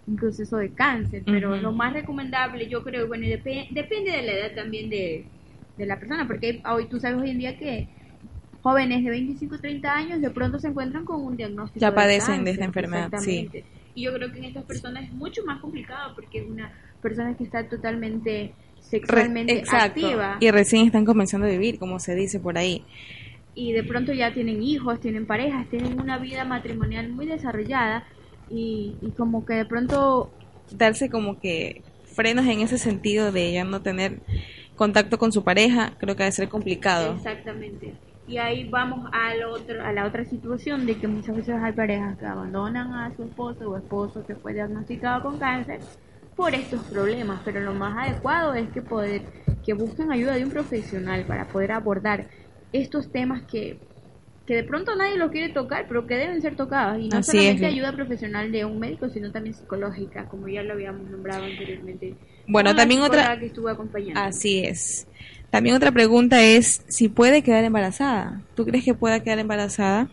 un 0.06 0.16
proceso 0.16 0.58
de 0.58 0.70
cáncer, 0.70 1.22
pero 1.24 1.56
lo 1.56 1.72
más 1.72 1.92
recomendable 1.94 2.68
yo 2.68 2.82
creo, 2.82 3.08
bueno, 3.08 3.24
y 3.24 3.30
depe- 3.30 3.68
depende 3.70 4.10
de 4.12 4.22
la 4.22 4.32
edad 4.32 4.54
también 4.54 4.90
de, 4.90 5.26
de 5.78 5.86
la 5.86 5.98
persona, 5.98 6.26
porque 6.26 6.62
hoy 6.70 6.86
tú 6.88 7.00
sabes 7.00 7.20
hoy 7.20 7.30
en 7.30 7.38
día 7.38 7.56
que 7.58 7.88
jóvenes 8.64 9.04
de 9.04 9.10
25 9.10 9.60
30 9.60 9.94
años 9.94 10.20
de 10.20 10.30
pronto 10.30 10.58
se 10.58 10.68
encuentran 10.68 11.04
con 11.04 11.22
un 11.24 11.36
diagnóstico 11.36 11.86
Ya 11.86 11.90
de 11.90 11.96
padecen 11.96 12.44
de 12.44 12.50
cáncer, 12.50 12.52
esta 12.52 12.64
enfermedad, 12.64 13.12
sí. 13.18 13.48
Y 13.94 14.04
yo 14.04 14.12
creo 14.14 14.32
que 14.32 14.38
en 14.38 14.46
estas 14.46 14.64
personas 14.64 15.04
es 15.04 15.12
mucho 15.12 15.42
más 15.46 15.60
complicado 15.60 16.14
porque 16.16 16.40
es 16.40 16.50
una 16.50 16.72
persona 17.00 17.36
que 17.36 17.44
está 17.44 17.68
totalmente 17.68 18.56
Re- 18.90 18.90
sexualmente 18.90 19.60
Exacto, 19.60 20.08
activa 20.08 20.40
y 20.40 20.50
recién 20.50 20.86
están 20.86 21.04
comenzando 21.04 21.46
a 21.46 21.50
vivir, 21.50 21.78
como 21.78 21.98
se 22.00 22.14
dice 22.14 22.40
por 22.40 22.58
ahí. 22.58 22.84
y 23.54 23.72
de 23.72 23.84
pronto 23.84 24.12
ya 24.12 24.32
tienen 24.32 24.62
hijos, 24.62 25.00
tienen 25.00 25.26
parejas, 25.26 25.68
tienen 25.70 26.00
una 26.00 26.18
vida 26.18 26.44
matrimonial 26.44 27.08
muy 27.10 27.26
desarrollada 27.26 28.04
y, 28.50 28.94
y 29.00 29.10
como 29.12 29.44
que 29.44 29.54
de 29.54 29.64
pronto 29.64 30.30
Darse 30.70 31.08
como 31.08 31.38
que 31.40 31.82
frenos 32.04 32.46
en 32.46 32.60
ese 32.60 32.78
sentido 32.78 33.32
de 33.32 33.52
ya 33.52 33.64
no 33.64 33.80
tener 33.82 34.20
contacto 34.76 35.18
con 35.18 35.32
su 35.32 35.44
pareja, 35.44 35.94
creo 35.98 36.16
que 36.16 36.24
debe 36.24 36.32
ser 36.32 36.48
complicado. 36.48 37.16
Exactamente. 37.16 37.94
Y 38.26 38.38
ahí 38.38 38.68
vamos 38.70 39.08
al 39.12 39.44
otro, 39.44 39.84
a 39.84 39.92
la 39.92 40.06
otra 40.06 40.24
situación 40.24 40.86
de 40.86 40.94
que 40.98 41.06
muchas 41.06 41.36
veces 41.36 41.56
hay 41.62 41.72
parejas 41.72 42.18
que 42.18 42.24
abandonan 42.26 42.92
a 42.94 43.14
su 43.14 43.24
esposo 43.24 43.70
o 43.70 43.76
esposo 43.76 44.24
que 44.26 44.34
fue 44.34 44.54
diagnosticado 44.54 45.22
con 45.22 45.38
cáncer 45.38 45.80
por 46.34 46.54
estos 46.54 46.82
problemas, 46.84 47.40
pero 47.44 47.60
lo 47.60 47.74
más 47.74 47.96
adecuado 48.08 48.54
es 48.54 48.68
que 48.70 48.82
poder 48.82 49.22
que 49.64 49.74
busquen 49.74 50.10
ayuda 50.10 50.34
de 50.34 50.44
un 50.44 50.50
profesional 50.50 51.24
para 51.26 51.46
poder 51.46 51.72
abordar 51.72 52.26
estos 52.72 53.10
temas 53.12 53.42
que 53.42 53.78
que 54.46 54.54
de 54.56 54.64
pronto 54.64 54.94
nadie 54.94 55.16
los 55.16 55.30
quiere 55.30 55.48
tocar, 55.54 55.86
pero 55.88 56.06
que 56.06 56.16
deben 56.16 56.42
ser 56.42 56.54
tocados 56.54 57.00
y 57.00 57.08
no 57.08 57.16
Así 57.16 57.30
solamente 57.38 57.66
es. 57.66 57.72
ayuda 57.72 57.92
profesional 57.92 58.52
de 58.52 58.64
un 58.66 58.78
médico, 58.78 59.08
sino 59.08 59.32
también 59.32 59.54
psicológica, 59.54 60.26
como 60.26 60.48
ya 60.48 60.62
lo 60.62 60.74
habíamos 60.74 61.08
nombrado 61.08 61.44
anteriormente. 61.44 62.14
Bueno, 62.46 62.74
también 62.76 63.00
otra- 63.00 63.38
que 63.38 63.46
estuvo 63.46 63.68
acompañando. 63.70 64.20
Así 64.20 64.62
es. 64.64 65.06
También 65.54 65.76
otra 65.76 65.92
pregunta 65.92 66.42
es 66.42 66.82
si 66.88 67.08
puede 67.08 67.42
quedar 67.44 67.62
embarazada. 67.62 68.40
¿Tú 68.56 68.64
crees 68.64 68.84
que 68.84 68.92
pueda 68.92 69.20
quedar 69.22 69.38
embarazada? 69.38 70.08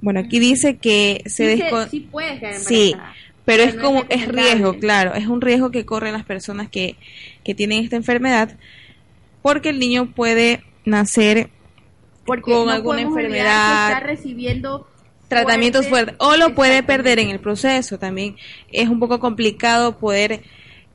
Bueno, 0.00 0.20
aquí 0.20 0.38
dice 0.38 0.76
que 0.76 1.24
se 1.26 1.56
Sí, 1.56 1.62
sí 1.90 2.00
puedes 2.08 2.38
quedar 2.38 2.54
Sí, 2.54 2.92
embarazada, 2.92 3.16
pero 3.44 3.62
es 3.64 3.74
no 3.74 3.82
como 3.82 4.04
es 4.08 4.28
riesgo, 4.28 4.78
claro, 4.78 5.14
es 5.14 5.26
un 5.26 5.40
riesgo 5.40 5.72
que 5.72 5.84
corren 5.84 6.12
las 6.12 6.24
personas 6.24 6.68
que, 6.68 6.94
que 7.42 7.56
tienen 7.56 7.82
esta 7.82 7.96
enfermedad 7.96 8.56
porque 9.42 9.70
el 9.70 9.80
niño 9.80 10.12
puede 10.14 10.62
nacer 10.84 11.50
Porque 12.24 12.52
con 12.52 12.66
no 12.66 12.72
alguna 12.74 13.00
enfermedad, 13.00 13.90
está 13.90 14.06
recibiendo 14.06 14.86
tratamientos 15.26 15.88
fuertes- 15.88 16.14
fuertes 16.16 16.16
o 16.20 16.36
lo 16.36 16.54
puede 16.54 16.84
perder 16.84 17.18
en 17.18 17.30
el 17.30 17.40
proceso 17.40 17.98
también. 17.98 18.36
Es 18.70 18.88
un 18.88 19.00
poco 19.00 19.18
complicado 19.18 19.98
poder 19.98 20.44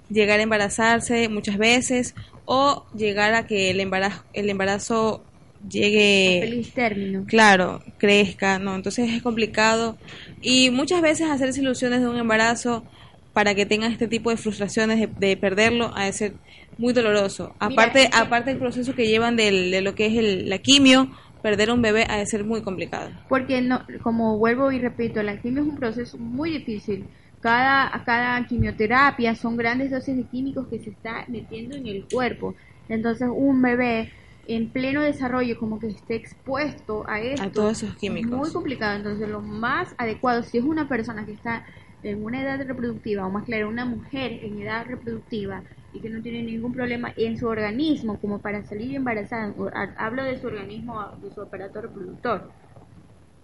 llegar 0.09 0.39
a 0.39 0.43
embarazarse 0.43 1.27
muchas 1.27 1.57
veces 1.57 2.15
o 2.45 2.87
llegar 2.93 3.33
a 3.33 3.45
que 3.47 3.69
el 3.71 3.79
embarazo 3.79 4.23
el 4.33 4.49
embarazo 4.49 5.27
llegue 5.67 6.39
feliz 6.39 6.73
término. 6.73 7.25
claro 7.27 7.79
crezca 7.97 8.59
no 8.59 8.75
entonces 8.75 9.09
es 9.11 9.21
complicado 9.23 9.97
y 10.41 10.69
muchas 10.71 11.01
veces 11.01 11.29
hacerse 11.29 11.61
ilusiones 11.61 12.01
de 12.01 12.07
un 12.09 12.17
embarazo 12.17 12.87
para 13.33 13.55
que 13.55 13.65
tengan 13.65 13.91
este 13.91 14.07
tipo 14.07 14.29
de 14.29 14.37
frustraciones 14.37 14.99
de, 14.99 15.07
de 15.07 15.37
perderlo 15.37 15.91
ha 15.95 16.05
de 16.05 16.13
ser 16.13 16.35
muy 16.77 16.91
doloroso. 16.93 17.55
Aparte, 17.59 18.09
que- 18.09 18.17
aparte 18.17 18.51
el 18.51 18.57
proceso 18.57 18.93
que 18.93 19.07
llevan 19.07 19.35
del- 19.37 19.71
de 19.71 19.81
lo 19.81 19.95
que 19.95 20.07
es 20.07 20.17
el, 20.17 20.49
la 20.49 20.57
quimio, 20.59 21.09
perder 21.41 21.69
a 21.69 21.73
un 21.73 21.81
bebé 21.81 22.05
ha 22.09 22.17
de 22.17 22.25
ser 22.25 22.43
muy 22.43 22.61
complicado. 22.61 23.11
Porque, 23.27 23.61
no, 23.61 23.85
como 24.03 24.37
vuelvo 24.37 24.71
y 24.71 24.79
repito, 24.79 25.23
la 25.23 25.39
quimio 25.39 25.63
es 25.63 25.69
un 25.69 25.75
proceso 25.75 26.17
muy 26.17 26.51
difícil. 26.51 27.09
Cada, 27.41 28.03
cada 28.05 28.45
quimioterapia 28.45 29.35
son 29.35 29.57
grandes 29.57 29.91
dosis 29.91 30.15
de 30.15 30.23
químicos 30.23 30.67
que 30.67 30.79
se 30.79 30.91
está 30.91 31.25
metiendo 31.27 31.75
en 31.75 31.87
el 31.87 32.07
cuerpo. 32.07 32.55
Entonces, 32.87 33.27
un 33.33 33.61
bebé 33.61 34.11
en 34.47 34.69
pleno 34.69 35.01
desarrollo, 35.01 35.57
como 35.57 35.79
que 35.79 35.87
esté 35.87 36.15
expuesto 36.15 37.03
a 37.07 37.19
esto, 37.19 37.51
todos 37.51 37.83
esos 37.83 37.95
químicos. 37.95 38.31
es 38.31 38.37
muy 38.37 38.51
complicado. 38.51 38.95
Entonces, 38.95 39.27
lo 39.29 39.41
más 39.41 39.95
adecuado, 39.97 40.43
si 40.43 40.57
es 40.57 40.63
una 40.63 40.87
persona 40.87 41.25
que 41.25 41.33
está 41.33 41.65
en 42.03 42.23
una 42.23 42.41
edad 42.41 42.65
reproductiva, 42.65 43.25
o 43.25 43.29
más 43.29 43.45
claro, 43.45 43.69
una 43.69 43.85
mujer 43.85 44.31
en 44.43 44.61
edad 44.61 44.85
reproductiva 44.85 45.63
y 45.93 45.99
que 45.99 46.09
no 46.09 46.21
tiene 46.21 46.43
ningún 46.43 46.73
problema 46.73 47.13
en 47.17 47.37
su 47.37 47.47
organismo 47.47 48.19
como 48.19 48.39
para 48.39 48.63
salir 48.63 48.95
embarazada, 48.95 49.53
hablo 49.97 50.23
de 50.23 50.39
su 50.39 50.47
organismo, 50.47 51.05
de 51.21 51.31
su 51.33 51.41
aparato 51.41 51.81
reproductor, 51.81 52.51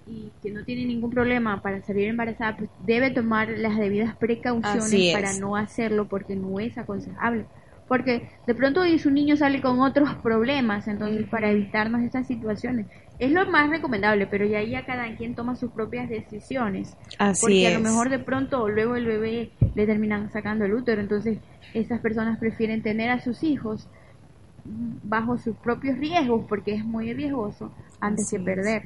y 0.09 0.31
que 0.41 0.51
no 0.51 0.63
tiene 0.63 0.85
ningún 0.85 1.11
problema 1.11 1.61
para 1.61 1.81
salir 1.81 2.07
embarazada, 2.07 2.57
pues 2.57 2.69
debe 2.79 3.11
tomar 3.11 3.49
las 3.49 3.77
debidas 3.77 4.15
precauciones 4.17 5.13
para 5.13 5.33
no 5.33 5.55
hacerlo 5.55 6.07
porque 6.07 6.35
no 6.35 6.59
es 6.59 6.77
aconsejable. 6.77 7.45
Porque 7.87 8.29
de 8.45 8.55
pronto 8.55 8.81
su 8.97 9.11
niño 9.11 9.37
sale 9.37 9.61
con 9.61 9.79
otros 9.79 10.13
problemas, 10.15 10.87
entonces 10.87 11.25
para 11.29 11.51
evitarnos 11.51 12.01
esas 12.01 12.27
situaciones 12.27 12.87
es 13.19 13.31
lo 13.31 13.45
más 13.49 13.69
recomendable, 13.69 14.27
pero 14.27 14.45
ya 14.45 14.61
ya 14.61 14.85
cada 14.85 15.15
quien 15.15 15.35
toma 15.35 15.55
sus 15.55 15.71
propias 15.71 16.09
decisiones. 16.09 16.95
Así 17.17 17.41
porque 17.41 17.67
a 17.67 17.71
lo 17.71 17.79
mejor 17.79 18.09
de 18.09 18.19
pronto 18.19 18.67
luego 18.69 18.95
el 18.95 19.05
bebé 19.05 19.51
le 19.73 19.85
terminan 19.85 20.31
sacando 20.31 20.65
el 20.65 20.73
útero, 20.73 21.01
entonces 21.01 21.39
esas 21.73 21.99
personas 22.01 22.37
prefieren 22.39 22.81
tener 22.81 23.09
a 23.09 23.21
sus 23.21 23.43
hijos 23.43 23.87
bajo 25.03 25.37
sus 25.37 25.55
propios 25.57 25.97
riesgos 25.97 26.45
porque 26.47 26.73
es 26.73 26.83
muy 26.83 27.13
riesgoso 27.13 27.71
antes 27.99 28.27
Así 28.27 28.37
que 28.43 28.51
es. 28.51 28.83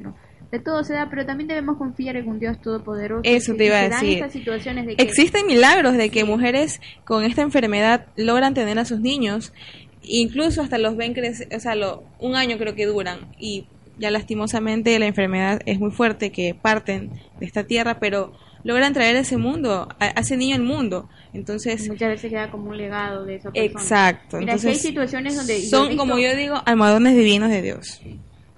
De 0.52 0.60
todo 0.60 0.84
se 0.84 0.94
da, 0.94 1.10
pero 1.10 1.26
también 1.26 1.48
debemos 1.48 1.78
confiar 1.78 2.16
en 2.18 2.28
un 2.28 2.40
Dios 2.40 2.60
todopoderoso. 2.62 3.22
Eso 3.24 3.56
te 3.56 3.66
iba 3.66 3.80
a 3.80 3.84
decir. 3.90 4.14
estas 4.14 4.34
situaciones 4.34 4.86
de 4.86 4.96
que 4.96 5.04
Existen 5.04 5.46
milagros 5.48 5.96
de 5.98 6.10
que 6.10 6.24
mujeres 6.26 6.82
con 7.06 7.24
esta 7.24 7.42
enfermedad 7.42 8.08
logran 8.18 8.54
tener 8.54 8.78
a 8.80 8.86
sus 8.86 9.00
niños, 9.00 9.54
incluso 10.02 10.62
hasta 10.62 10.78
los 10.78 10.98
ven 10.98 11.14
crecer, 11.14 11.48
o 11.56 11.60
sea, 11.60 11.76
lo- 11.76 12.04
un 12.20 12.36
año 12.36 12.58
creo 12.58 12.76
que 12.76 12.86
duran 12.86 13.20
y 13.40 13.66
ya 13.98 14.10
lastimosamente 14.12 14.98
la 15.00 15.06
enfermedad 15.06 15.62
es 15.66 15.80
muy 15.80 15.92
fuerte 15.92 16.32
que 16.32 16.56
parten 16.56 17.12
de 17.40 17.46
esta 17.46 17.64
tierra, 17.66 18.00
pero 18.00 18.34
logran 18.64 18.94
traer 18.94 19.16
ese 19.16 19.38
mundo, 19.38 19.88
a, 20.00 20.06
a 20.06 20.20
ese 20.22 20.38
niño 20.38 20.56
al 20.56 20.64
mundo. 20.64 21.08
Entonces, 21.34 21.88
muchas 21.88 22.10
veces 22.10 22.30
queda 22.32 22.52
como 22.52 22.70
un 22.72 22.78
legado 22.78 23.26
de 23.26 23.36
esa 23.36 23.52
persona. 23.52 23.82
exacto. 23.84 24.38
Mira, 24.38 24.58
si 24.58 24.68
hay 24.68 24.74
Entonces, 24.74 24.82
situaciones 24.82 25.36
donde 25.36 25.62
son, 25.62 25.88
visto- 25.90 26.04
como 26.04 26.18
yo 26.20 26.36
digo, 26.36 26.62
almohadones 26.66 27.16
divinos 27.16 27.50
de 27.50 27.62
Dios. 27.62 28.02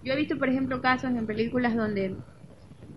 Yo 0.04 0.14
he 0.14 0.18
visto, 0.18 0.38
por 0.38 0.50
ejemplo, 0.50 0.82
casos 0.82 1.12
en 1.12 1.26
películas 1.26 1.76
donde 1.76 2.16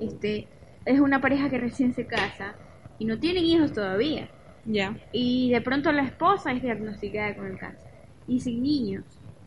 este 0.01 0.49
es 0.85 1.01
una 1.01 1.21
pareja 1.21 1.51
que 1.51 1.59
recién 1.59 1.93
se 1.95 2.07
casa 2.07 2.57
y 2.99 3.05
no 3.05 3.19
tienen 3.19 3.45
hijos 3.45 3.73
todavía. 3.73 4.31
Ya. 4.65 4.99
Y 5.13 5.51
de 5.53 5.61
pronto 5.61 5.93
la 5.93 6.03
esposa 6.03 6.53
es 6.53 6.63
diagnosticada 6.63 7.35
con 7.37 7.47
el 7.47 7.59
cáncer 7.59 7.93
y 8.27 8.41
sin 8.41 8.63
niños. 8.63 9.05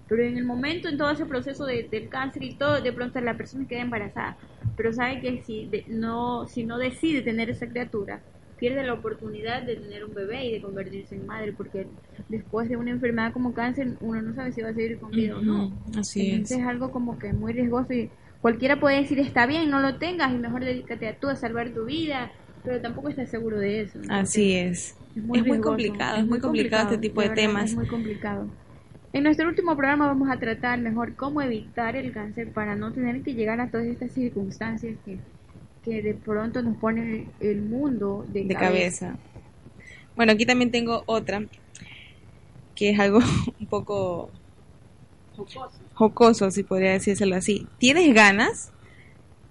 Pero 0.08 0.24
en 0.24 0.38
el 0.38 0.46
momento, 0.46 0.90
en 0.90 0.98
todo 0.98 1.12
ese 1.12 1.26
proceso 1.26 1.66
de- 1.66 1.84
del 1.90 2.10
cáncer 2.10 2.44
y 2.44 2.58
todo, 2.58 2.82
de 2.82 2.94
pronto 2.94 3.20
la 3.22 3.38
persona 3.38 3.68
queda 3.68 3.82
embarazada. 3.82 4.38
Pero 4.76 4.94
sabe 4.94 5.22
que 5.22 5.42
si, 5.44 5.68
de- 5.68 5.86
no, 5.90 6.48
si 6.48 6.64
no 6.64 6.78
decide 6.78 7.22
tener 7.22 7.50
esa 7.50 7.68
criatura, 7.68 8.24
pierde 8.60 8.84
la 8.84 8.94
oportunidad 8.94 9.64
de 9.64 9.76
tener 9.76 10.06
un 10.06 10.14
bebé 10.14 10.46
y 10.46 10.54
de 10.54 10.62
convertirse 10.62 11.16
en 11.16 11.26
madre, 11.26 11.54
porque 11.54 11.88
después 12.28 12.70
de 12.70 12.78
una 12.78 12.92
enfermedad 12.92 13.32
como 13.32 13.54
cáncer, 13.54 13.96
uno 14.02 14.22
no 14.22 14.36
sabe 14.36 14.52
si 14.52 14.62
va 14.62 14.70
a 14.70 14.74
seguir 14.74 15.00
con 15.00 15.12
vida 15.12 15.38
o 15.38 15.42
no. 15.42 15.72
Así 15.98 16.32
Entonces 16.32 16.58
es. 16.58 16.64
es 16.64 16.68
algo 16.68 16.92
como 16.92 17.18
que 17.18 17.34
muy 17.34 17.54
riesgoso 17.54 17.94
y 17.94 18.10
cualquiera 18.42 18.80
puede 18.80 18.98
decir, 19.02 19.20
está 19.20 19.46
bien, 19.46 19.70
no 19.70 19.80
lo 19.80 19.98
tengas 19.98 20.34
y 20.34 20.38
mejor 20.38 20.64
dedícate 20.64 21.08
a 21.08 21.18
tú 21.18 21.30
a 21.30 21.36
salvar 21.36 21.70
tu 21.70 21.86
vida, 21.86 22.32
pero 22.64 22.82
tampoco 22.82 23.10
estás 23.10 23.30
seguro 23.30 23.60
de 23.60 23.82
eso. 23.82 24.00
Así 24.10 24.54
es. 24.54 24.96
Es 25.16 25.24
muy, 25.24 25.40
Es 25.40 25.48
muy 25.48 25.60
complicado, 25.60 26.18
es 26.18 26.28
muy 26.28 26.40
complicado 26.40 26.84
este 26.84 26.98
tipo 26.98 27.22
de 27.22 27.30
verdad, 27.30 27.44
temas. 27.44 27.70
Es 27.72 27.76
muy 27.76 27.88
complicado. 27.88 28.48
En 29.12 29.24
nuestro 29.24 29.48
último 29.48 29.76
programa 29.76 30.06
vamos 30.06 30.30
a 30.30 30.38
tratar 30.38 30.80
mejor 30.80 31.16
cómo 31.16 31.42
evitar 31.42 31.96
el 31.96 32.12
cáncer 32.12 32.52
para 32.52 32.76
no 32.76 32.92
tener 32.92 33.24
que 33.24 33.34
llegar 33.34 33.60
a 33.60 33.72
todas 33.72 33.88
estas 33.88 34.12
circunstancias 34.12 34.98
que, 35.04 35.18
que 35.84 36.02
de 36.02 36.14
pronto 36.14 36.62
nos 36.62 36.78
pone 36.78 37.28
el, 37.40 37.62
mundo 37.62 38.26
de, 38.28 38.44
de 38.44 38.56
cabeza. 38.56 39.18
Bueno, 40.16 40.34
aquí 40.34 40.46
también 40.46 40.72
tengo 40.72 41.04
otra, 41.06 41.44
que 42.76 42.90
es 42.90 43.00
algo 43.00 43.20
un 43.60 43.68
poco 43.68 44.30
jocoso, 45.94 46.52
si 46.52 46.64
podría 46.64 46.92
decírselo 46.92 47.36
así. 47.36 47.68
¿Tienes 47.78 48.14
ganas 48.14 48.72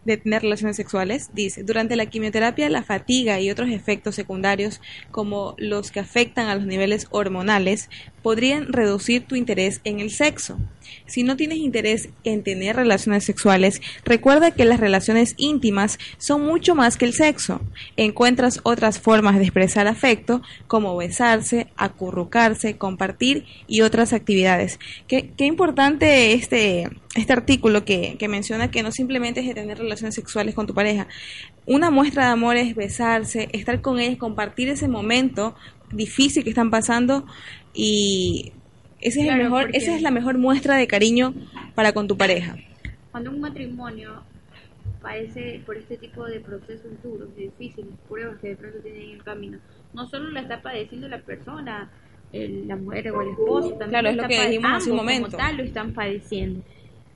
de 0.04 0.16
tener 0.16 0.42
relaciones 0.42 0.76
sexuales? 0.76 1.30
Dice, 1.32 1.62
durante 1.62 1.96
la 1.96 2.06
quimioterapia 2.06 2.68
la 2.68 2.82
fatiga 2.82 3.40
y 3.40 3.50
otros 3.50 3.70
efectos 3.70 4.14
secundarios 4.14 4.80
como 5.10 5.54
los 5.58 5.90
que 5.90 6.00
afectan 6.00 6.48
a 6.48 6.54
los 6.54 6.66
niveles 6.66 7.06
hormonales 7.10 7.90
podrían 8.22 8.72
reducir 8.72 9.26
tu 9.26 9.36
interés 9.36 9.80
en 9.84 10.00
el 10.00 10.10
sexo. 10.10 10.58
Si 11.06 11.22
no 11.22 11.36
tienes 11.36 11.58
interés 11.58 12.08
en 12.24 12.42
tener 12.42 12.76
relaciones 12.76 13.24
sexuales, 13.24 13.80
recuerda 14.04 14.50
que 14.50 14.64
las 14.64 14.80
relaciones 14.80 15.34
íntimas 15.36 15.98
son 16.18 16.44
mucho 16.44 16.74
más 16.74 16.96
que 16.96 17.04
el 17.04 17.14
sexo. 17.14 17.60
Encuentras 17.96 18.60
otras 18.62 18.98
formas 18.98 19.36
de 19.36 19.44
expresar 19.44 19.86
afecto 19.86 20.42
como 20.66 20.96
besarse, 20.96 21.68
acurrucarse, 21.76 22.76
compartir 22.76 23.44
y 23.66 23.80
otras 23.82 24.12
actividades. 24.12 24.78
Qué, 25.06 25.30
qué 25.36 25.46
importante 25.46 26.32
este, 26.32 26.88
este 27.14 27.32
artículo 27.32 27.84
que, 27.84 28.16
que 28.18 28.28
menciona 28.28 28.70
que 28.70 28.82
no 28.82 28.92
simplemente 28.92 29.40
es 29.40 29.46
de 29.46 29.54
tener 29.54 29.78
relaciones 29.78 30.14
sexuales 30.14 30.54
con 30.54 30.66
tu 30.66 30.74
pareja. 30.74 31.08
Una 31.66 31.90
muestra 31.90 32.26
de 32.26 32.32
amor 32.32 32.56
es 32.56 32.74
besarse, 32.74 33.48
estar 33.52 33.80
con 33.80 33.98
ellos, 33.98 34.18
compartir 34.18 34.68
ese 34.68 34.88
momento 34.88 35.54
difícil 35.92 36.44
que 36.44 36.50
están 36.50 36.70
pasando 36.70 37.26
y 37.74 38.52
ese 39.00 39.22
es 39.22 39.28
el 39.28 39.36
mejor, 39.38 39.70
esa 39.74 39.94
es 39.94 40.02
la 40.02 40.10
mejor 40.10 40.38
muestra 40.38 40.76
de 40.76 40.86
cariño 40.86 41.34
para 41.74 41.92
con 41.92 42.08
tu 42.08 42.16
pareja. 42.16 42.56
Cuando 43.10 43.30
un 43.30 43.40
matrimonio 43.40 44.22
padece 45.02 45.62
por 45.64 45.76
este 45.76 45.96
tipo 45.96 46.24
de 46.24 46.40
procesos 46.40 46.90
duros, 47.02 47.34
difíciles, 47.36 47.90
pruebas 48.08 48.38
que 48.40 48.48
de 48.48 48.56
pronto 48.56 48.78
tienen 48.80 49.02
en 49.02 49.10
el 49.16 49.22
camino, 49.24 49.58
no 49.94 50.06
solo 50.08 50.30
la 50.30 50.40
está 50.40 50.60
padeciendo 50.60 51.08
la 51.08 51.18
persona, 51.20 51.90
el- 52.32 52.66
la 52.68 52.76
mujer 52.76 53.10
o 53.12 53.22
el 53.22 53.28
esposo, 53.30 53.70
también 53.70 53.88
Claro, 53.90 54.08
es 54.08 54.14
está 54.16 54.22
lo 54.22 54.28
que 54.28 54.46
dijimos 54.48 54.70
hace 54.74 54.90
un 54.90 54.96
momento. 54.96 55.36
tal 55.36 55.56
lo 55.56 55.62
están 55.62 55.92
padeciendo. 55.92 56.62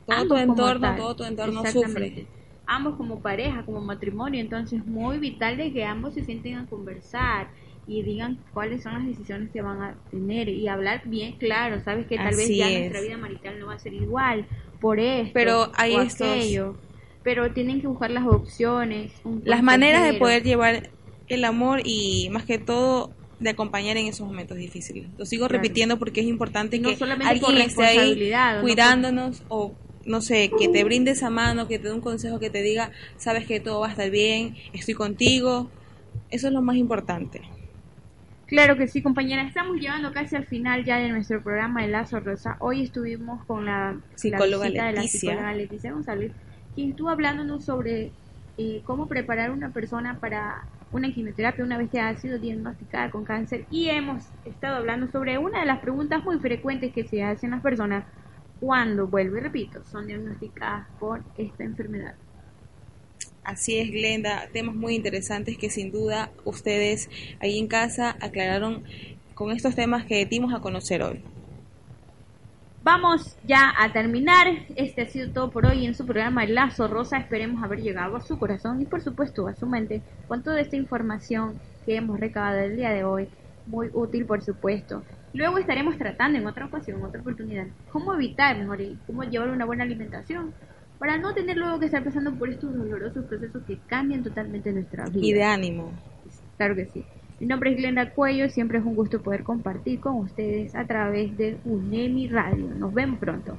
Todo 0.07 0.17
tu 0.17 0.23
Ambos 0.23 0.41
como 0.41 0.53
entorno, 0.53 0.81
tal. 0.89 0.97
todo 0.97 1.17
tu 1.17 1.25
entorno 1.25 1.65
sufre. 1.67 2.27
Ambos 2.67 2.97
como 2.97 3.21
pareja, 3.21 3.65
como 3.65 3.81
matrimonio, 3.81 4.41
entonces 4.41 4.79
es 4.81 4.87
muy 4.87 5.19
vital 5.19 5.57
de 5.57 5.73
que 5.73 5.85
ambos 5.85 6.15
se 6.15 6.25
sienten 6.25 6.57
a 6.57 6.67
conversar 6.67 7.49
y 7.87 8.03
digan 8.03 8.39
cuáles 8.53 8.83
son 8.83 8.95
las 8.95 9.07
decisiones 9.07 9.51
que 9.51 9.61
van 9.63 9.83
a 9.83 9.97
tener 10.11 10.49
y 10.49 10.69
hablar 10.69 11.03
bien 11.07 11.33
claro, 11.39 11.83
sabes 11.83 12.07
que 12.07 12.17
tal 12.17 12.37
vez 12.37 12.49
ya 12.49 12.71
es. 12.71 12.79
nuestra 12.81 13.01
vida 13.01 13.17
marital 13.17 13.59
no 13.59 13.67
va 13.67 13.75
a 13.75 13.79
ser 13.79 13.93
igual 13.95 14.47
por 14.81 15.01
esto 15.01 15.33
Pero 15.35 15.73
hay 15.75 15.95
o 15.95 16.01
estos- 16.01 16.29
aquello. 16.29 16.77
pero 17.23 17.53
tienen 17.53 17.81
que 17.81 17.87
buscar 17.87 18.11
las 18.11 18.27
opciones, 18.27 19.13
un 19.25 19.43
Las 19.45 19.63
maneras 19.63 20.05
de 20.05 20.15
poder 20.15 20.43
llevar 20.43 20.91
el 21.29 21.45
amor 21.45 21.81
y 21.85 22.29
más 22.31 22.45
que 22.45 22.59
todo 22.59 23.13
de 23.39 23.51
acompañar 23.51 23.97
en 23.97 24.07
esos 24.07 24.27
momentos 24.27 24.57
difíciles. 24.57 25.09
Lo 25.19 25.25
sigo 25.27 25.49
Claro. 25.49 25.63
repitiendo 25.63 25.99
porque 25.99 26.21
es 26.21 26.27
importante 26.27 26.79
no 26.79 26.91
que 26.97 27.05
alguien 27.25 27.59
esté 27.59 27.85
ahí 27.85 28.31
no 28.31 28.61
cuidándonos 28.61 29.43
o 29.49 29.75
no 30.05 30.21
sé, 30.21 30.51
que 30.59 30.69
te 30.69 30.83
brinde 30.85 31.13
esa 31.13 31.31
mano, 31.31 31.69
que 31.69 31.79
te 31.79 31.89
dé 31.89 31.95
un 31.95 32.01
consejo, 32.01 32.39
que 32.41 32.51
te 32.51 32.63
diga, 32.63 32.91
sabes 33.19 33.47
que 33.47 33.61
todo 33.61 33.81
va 33.81 33.89
a 33.89 33.91
estar 33.91 34.11
bien, 34.11 34.57
estoy 34.73 34.95
contigo. 34.95 35.71
Eso 36.31 36.49
es 36.49 36.53
lo 36.53 36.63
más 36.63 36.77
importante. 36.77 37.41
Claro 38.53 38.77
que 38.77 38.87
sí, 38.87 39.01
compañera. 39.01 39.45
Estamos 39.45 39.79
llegando 39.79 40.13
casi 40.13 40.37
al 40.37 40.45
final 40.45 40.85
ya 40.85 40.99
de 40.99 41.09
nuestro 41.09 41.43
programa 41.43 41.81
de 41.81 41.89
Lazo 41.89 42.21
Rosa. 42.21 42.59
Hoy 42.61 42.83
estuvimos 42.83 43.43
con 43.47 43.65
la 43.65 43.97
Psicóloga 44.15 44.69
la 44.69 44.89
de 44.89 44.93
la 44.93 45.03
psicóloga 45.05 45.55
Leticia 45.55 45.91
González, 45.91 46.33
quien 46.75 46.91
estuvo 46.91 47.09
hablándonos 47.09 47.65
sobre 47.65 48.13
eh, 48.59 48.83
cómo 48.85 49.09
preparar 49.09 49.53
una 49.53 49.71
persona 49.71 50.19
para 50.21 50.67
una 50.93 51.11
quimioterapia 51.15 51.65
una 51.65 51.79
vez 51.79 51.89
que 51.89 51.99
ha 51.99 52.15
sido 52.19 52.39
diagnosticada 52.39 53.11
con 53.11 53.25
cáncer. 53.25 53.65
Y 53.71 53.89
hemos 53.89 54.23
estado 54.45 54.77
hablando 54.77 55.11
sobre 55.11 55.39
una 55.39 55.61
de 55.61 55.65
las 55.67 55.79
preguntas 55.79 56.23
muy 56.23 56.39
frecuentes 56.39 56.93
que 56.93 57.05
se 57.05 57.25
hacen 57.25 57.53
las 57.53 57.63
personas 57.63 58.05
cuando, 58.61 59.07
vuelvo 59.07 59.39
y 59.39 59.41
repito, 59.41 59.83
son 59.91 60.07
diagnosticadas 60.07 60.87
por 61.01 61.23
esta 61.39 61.65
enfermedad. 61.65 62.17
Así 63.45 63.79
es, 63.79 63.91
Glenda, 63.91 64.49
temas 64.53 64.75
muy 64.75 64.95
interesantes 64.95 65.59
que 65.59 65.69
sin 65.69 65.91
duda 65.91 66.31
ustedes 66.45 67.11
ahí 67.41 67.59
en 67.59 67.67
casa 67.67 68.17
aclararon 68.21 68.85
con 69.35 69.51
estos 69.51 69.75
temas 69.75 70.05
que 70.05 70.25
dimos 70.27 70.55
a 70.55 70.61
conocer 70.61 71.03
hoy. 71.03 71.21
Vamos 72.85 73.37
ya 73.45 73.73
a 73.77 73.93
terminar. 73.93 74.47
Este 74.77 75.03
ha 75.03 75.07
sido 75.07 75.31
todo 75.31 75.51
por 75.51 75.67
hoy 75.67 75.87
en 75.87 75.95
su 75.95 76.05
programa 76.05 76.45
El 76.45 76.55
Lazo 76.55 76.89
Rosa. 76.89 77.17
Esperemos 77.17 77.63
haber 77.63 77.81
llegado 77.81 78.17
a 78.17 78.21
su 78.21 78.39
corazón 78.39 78.81
y 78.81 78.87
por 78.87 79.03
supuesto 79.03 79.47
a 79.47 79.55
su 79.55 79.67
mente 79.67 80.03
con 80.29 80.43
toda 80.43 80.61
esta 80.61 80.77
información 80.77 81.61
que 81.85 81.97
hemos 81.97 82.19
recabado 82.19 82.59
el 82.61 82.77
día 82.77 82.91
de 82.91 83.05
hoy. 83.05 83.29
Muy 83.67 83.89
útil, 83.93 84.25
por 84.25 84.43
supuesto. 84.43 85.03
Luego 85.33 85.59
estaremos 85.59 85.97
tratando 85.97 86.39
en 86.39 86.47
otra 86.47 86.67
ocasión, 86.67 86.99
en 86.99 87.07
otra 87.07 87.21
oportunidad, 87.21 87.67
cómo 87.91 88.15
evitar 88.15 88.59
mejor 88.59 88.81
y 88.81 88.99
cómo 89.07 89.23
llevar 89.23 89.51
una 89.51 89.65
buena 89.65 89.85
alimentación 89.85 90.53
para 91.03 91.19
no 91.19 91.35
tener 91.35 91.57
luego 91.57 91.81
que 91.81 91.87
estar 91.87 92.05
pasando 92.05 92.33
por 92.39 92.49
estos 92.49 92.73
dolorosos 92.73 93.25
procesos 93.25 93.61
que 93.67 93.77
cambian 93.89 94.23
totalmente 94.23 94.71
nuestra 94.71 95.07
vida. 95.07 95.27
Y 95.27 95.33
de 95.33 95.43
ánimo. 95.43 95.91
Claro 96.57 96.77
que 96.77 96.87
sí. 96.95 97.03
Mi 97.41 97.49
nombre 97.49 97.73
es 97.73 97.77
Glenda 97.77 98.11
Cuello, 98.11 98.49
siempre 98.49 98.79
es 98.79 98.85
un 98.85 98.95
gusto 98.95 99.21
poder 99.21 99.43
compartir 99.43 99.99
con 99.99 100.15
ustedes 100.15 100.77
a 100.77 100.87
través 100.87 101.37
de 101.37 101.57
UNEMI 101.65 102.29
Radio. 102.29 102.69
Nos 102.79 102.95
vemos 102.95 103.19
pronto. 103.19 103.59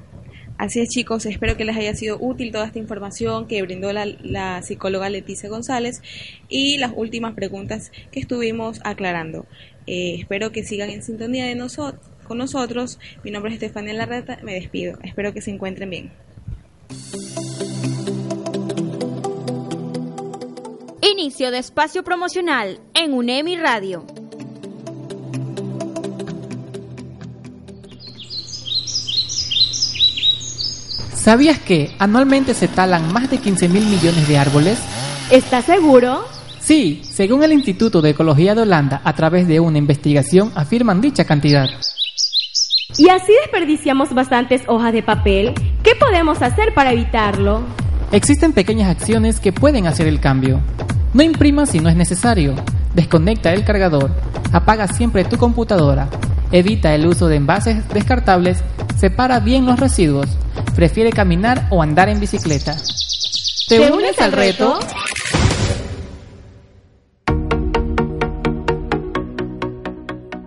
Así 0.57 0.79
es 0.79 0.87
chicos, 0.87 1.25
espero 1.25 1.57
que 1.57 1.65
les 1.65 1.75
haya 1.75 1.93
sido 1.95 2.17
útil 2.17 2.53
toda 2.53 2.65
esta 2.65 2.79
información 2.79 3.45
que 3.45 3.61
brindó 3.61 3.91
la, 3.91 4.05
la 4.05 4.61
psicóloga 4.61 5.09
Leticia 5.09 5.49
González 5.49 6.01
y 6.47 6.77
las 6.77 6.93
últimas 6.95 7.33
preguntas 7.33 7.91
que 8.13 8.21
estuvimos 8.21 8.79
aclarando. 8.85 9.45
Eh, 9.85 10.15
espero 10.17 10.53
que 10.53 10.63
sigan 10.63 10.91
en 10.91 11.03
sintonía 11.03 11.45
de 11.45 11.55
nosotros 11.55 12.09
con 12.23 12.37
nosotros. 12.37 12.99
Mi 13.21 13.31
nombre 13.31 13.51
es 13.51 13.55
Estefania 13.55 13.93
Larreta, 13.93 14.39
me 14.43 14.53
despido. 14.53 14.97
Espero 15.03 15.33
que 15.33 15.41
se 15.41 15.51
encuentren 15.51 15.89
bien. 15.89 16.11
Inicio 21.01 21.51
de 21.51 21.59
espacio 21.59 22.03
promocional 22.03 22.79
en 22.93 23.13
UNEMI 23.13 23.57
Radio. 23.57 24.05
¿Sabías 31.23 31.57
que 31.59 31.95
anualmente 31.99 32.53
se 32.53 32.67
talan 32.67 33.13
más 33.13 33.29
de 33.29 33.37
15 33.37 33.69
mil 33.69 33.85
millones 33.85 34.27
de 34.27 34.37
árboles? 34.37 34.77
¿Estás 35.31 35.63
seguro? 35.63 36.25
Sí, 36.59 37.01
según 37.03 37.43
el 37.43 37.53
Instituto 37.53 38.01
de 38.01 38.09
Ecología 38.09 38.55
de 38.55 38.61
Holanda, 38.63 39.01
a 39.05 39.13
través 39.13 39.47
de 39.47 39.61
una 39.61 39.77
investigación 39.77 40.51
afirman 40.55 40.99
dicha 40.99 41.25
cantidad. 41.25 41.67
¿Y 42.97 43.07
así 43.09 43.31
desperdiciamos 43.41 44.13
bastantes 44.13 44.63
hojas 44.67 44.91
de 44.91 45.01
papel? 45.01 45.53
¿Qué 45.83 45.95
podemos 45.95 46.41
hacer 46.41 46.73
para 46.73 46.93
evitarlo? 46.93 47.61
Existen 48.13 48.53
pequeñas 48.53 48.89
acciones 48.89 49.41
que 49.41 49.51
pueden 49.51 49.85
hacer 49.85 50.07
el 50.07 50.21
cambio. 50.21 50.61
No 51.13 51.23
imprimas 51.23 51.71
si 51.71 51.81
no 51.81 51.89
es 51.89 51.95
necesario. 51.97 52.55
Desconecta 52.95 53.51
el 53.51 53.65
cargador. 53.65 54.09
Apaga 54.53 54.87
siempre 54.87 55.25
tu 55.25 55.37
computadora. 55.37 56.07
Evita 56.53 56.95
el 56.95 57.05
uso 57.05 57.27
de 57.27 57.35
envases 57.35 57.85
descartables. 57.89 58.63
Separa 58.95 59.41
bien 59.41 59.65
los 59.65 59.77
residuos. 59.77 60.29
Prefiere 60.73 61.11
caminar 61.11 61.67
o 61.69 61.81
andar 61.81 62.07
en 62.07 62.21
bicicleta. 62.21 62.77
¿Te, 63.67 63.91
unes 63.91 64.17
al 64.21 64.31
reto? 64.31 64.79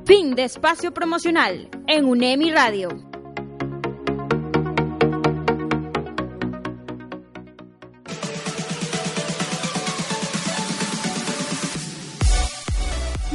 Fin 0.07 0.35
de 0.35 0.45
espacio 0.45 0.95
promocional 0.95 1.69
en 1.87 2.07
UNEMI 2.07 2.53
Radio. 2.53 3.16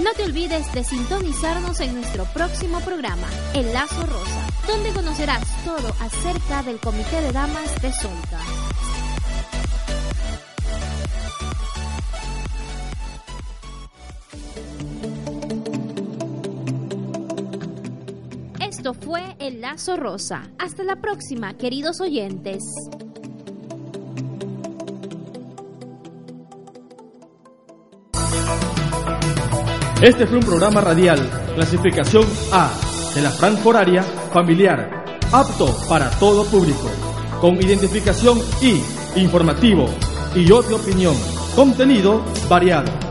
No 0.03 0.13
te 0.13 0.23
olvides 0.23 0.71
de 0.73 0.83
sintonizarnos 0.83 1.79
en 1.79 1.93
nuestro 1.93 2.25
próximo 2.33 2.79
programa, 2.79 3.27
El 3.53 3.71
Lazo 3.71 4.03
Rosa, 4.07 4.47
donde 4.67 4.91
conocerás 4.93 5.43
todo 5.63 5.89
acerca 5.99 6.63
del 6.63 6.79
Comité 6.79 7.21
de 7.21 7.31
Damas 7.31 7.79
de 7.83 7.93
Solca. 7.93 8.39
Esto 18.59 18.95
fue 18.95 19.35
El 19.37 19.61
Lazo 19.61 19.97
Rosa. 19.97 20.49
Hasta 20.57 20.83
la 20.83 20.95
próxima, 20.95 21.55
queridos 21.57 22.01
oyentes. 22.01 22.63
Este 30.01 30.25
fue 30.25 30.39
un 30.39 30.43
programa 30.43 30.81
radial, 30.81 31.19
clasificación 31.53 32.25
A, 32.51 32.71
de 33.13 33.21
la 33.21 33.29
franja 33.29 33.69
horaria 33.69 34.01
familiar, 34.33 35.05
apto 35.31 35.67
para 35.87 36.09
todo 36.09 36.43
público, 36.45 36.89
con 37.39 37.61
identificación 37.61 38.39
I, 38.63 38.81
informativo 39.19 39.85
y 40.35 40.51
otra 40.51 40.77
opinión, 40.77 41.13
contenido 41.55 42.23
variado. 42.49 43.10